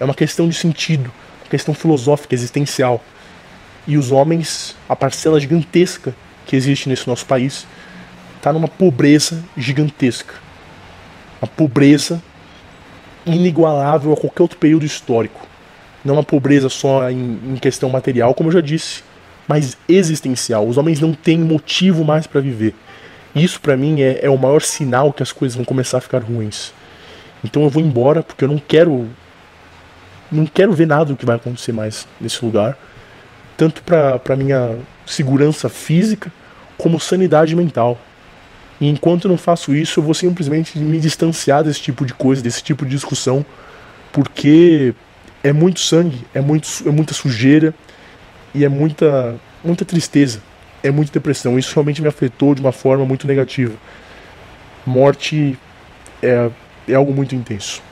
É 0.00 0.04
uma 0.04 0.14
questão 0.14 0.48
de 0.48 0.54
sentido, 0.54 1.12
uma 1.42 1.50
questão 1.50 1.74
filosófica, 1.74 2.34
existencial. 2.34 3.02
E 3.86 3.96
os 3.96 4.10
homens, 4.10 4.74
a 4.88 4.96
parcela 4.96 5.38
gigantesca 5.38 6.14
que 6.46 6.56
existe 6.56 6.88
nesse 6.88 7.06
nosso 7.06 7.24
país, 7.24 7.66
está 8.36 8.52
numa 8.52 8.68
pobreza 8.68 9.44
gigantesca 9.56 10.43
uma 11.40 11.48
pobreza 11.48 12.22
inigualável 13.26 14.12
a 14.12 14.16
qualquer 14.16 14.42
outro 14.42 14.58
período 14.58 14.84
histórico. 14.84 15.46
Não 16.04 16.14
uma 16.14 16.22
pobreza 16.22 16.68
só 16.68 17.10
em, 17.10 17.40
em 17.46 17.56
questão 17.56 17.88
material, 17.88 18.34
como 18.34 18.48
eu 18.48 18.52
já 18.52 18.60
disse, 18.60 19.02
mas 19.48 19.76
existencial. 19.88 20.66
Os 20.66 20.76
homens 20.76 21.00
não 21.00 21.12
têm 21.12 21.38
motivo 21.38 22.04
mais 22.04 22.26
para 22.26 22.40
viver. 22.40 22.74
Isso 23.34 23.60
para 23.60 23.76
mim 23.76 24.00
é, 24.00 24.20
é 24.24 24.30
o 24.30 24.38
maior 24.38 24.62
sinal 24.62 25.12
que 25.12 25.22
as 25.22 25.32
coisas 25.32 25.56
vão 25.56 25.64
começar 25.64 25.98
a 25.98 26.00
ficar 26.00 26.22
ruins. 26.22 26.72
Então 27.42 27.62
eu 27.62 27.70
vou 27.70 27.82
embora 27.82 28.22
porque 28.22 28.44
eu 28.44 28.48
não 28.48 28.58
quero 28.58 29.08
não 30.30 30.46
quero 30.46 30.72
ver 30.72 30.86
nada 30.86 31.06
do 31.06 31.16
que 31.16 31.26
vai 31.26 31.36
acontecer 31.36 31.72
mais 31.72 32.08
nesse 32.20 32.44
lugar, 32.44 32.76
tanto 33.56 33.82
para 33.82 34.36
minha 34.36 34.76
segurança 35.06 35.68
física 35.68 36.32
como 36.76 36.98
sanidade 36.98 37.54
mental. 37.54 37.98
E 38.80 38.88
enquanto 38.88 39.24
eu 39.24 39.30
não 39.30 39.38
faço 39.38 39.74
isso, 39.74 40.00
eu 40.00 40.04
vou 40.04 40.14
simplesmente 40.14 40.78
me 40.78 40.98
distanciar 40.98 41.62
desse 41.62 41.80
tipo 41.80 42.04
de 42.04 42.12
coisa, 42.12 42.42
desse 42.42 42.62
tipo 42.62 42.84
de 42.84 42.90
discussão, 42.90 43.44
porque 44.12 44.94
é 45.42 45.52
muito 45.52 45.80
sangue, 45.80 46.24
é, 46.34 46.40
muito, 46.40 46.68
é 46.86 46.90
muita 46.90 47.14
sujeira 47.14 47.74
e 48.54 48.64
é 48.64 48.68
muita, 48.68 49.36
muita 49.62 49.84
tristeza, 49.84 50.42
é 50.82 50.90
muita 50.90 51.12
depressão. 51.12 51.58
Isso 51.58 51.74
realmente 51.74 52.02
me 52.02 52.08
afetou 52.08 52.54
de 52.54 52.60
uma 52.60 52.72
forma 52.72 53.04
muito 53.04 53.26
negativa. 53.26 53.74
Morte 54.86 55.58
é, 56.22 56.50
é 56.88 56.94
algo 56.94 57.12
muito 57.12 57.34
intenso. 57.34 57.82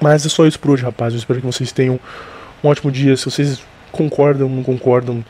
Mas 0.00 0.24
é 0.24 0.28
só 0.28 0.46
isso 0.46 0.58
por 0.58 0.70
hoje, 0.70 0.82
rapaz. 0.82 1.12
Eu 1.12 1.18
espero 1.18 1.40
que 1.40 1.46
vocês 1.46 1.72
tenham 1.72 1.98
um 2.62 2.68
ótimo 2.68 2.90
dia. 2.90 3.16
Se 3.16 3.24
vocês 3.24 3.62
concordam 3.90 4.48
não 4.48 4.62
concordam, 4.62 5.24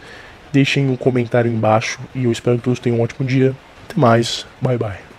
deixem 0.53 0.89
um 0.89 0.97
comentário 0.97 1.51
embaixo. 1.51 1.99
E 2.15 2.25
eu 2.25 2.33
espero 2.33 2.59
que 2.59 2.65
todos 2.65 2.79
tenham 2.79 2.99
um 2.99 3.03
ótimo 3.03 3.27
dia. 3.27 3.55
Até 3.91 4.01
mais. 4.01 4.47
Bye 4.63 4.79
bye. 4.79 5.10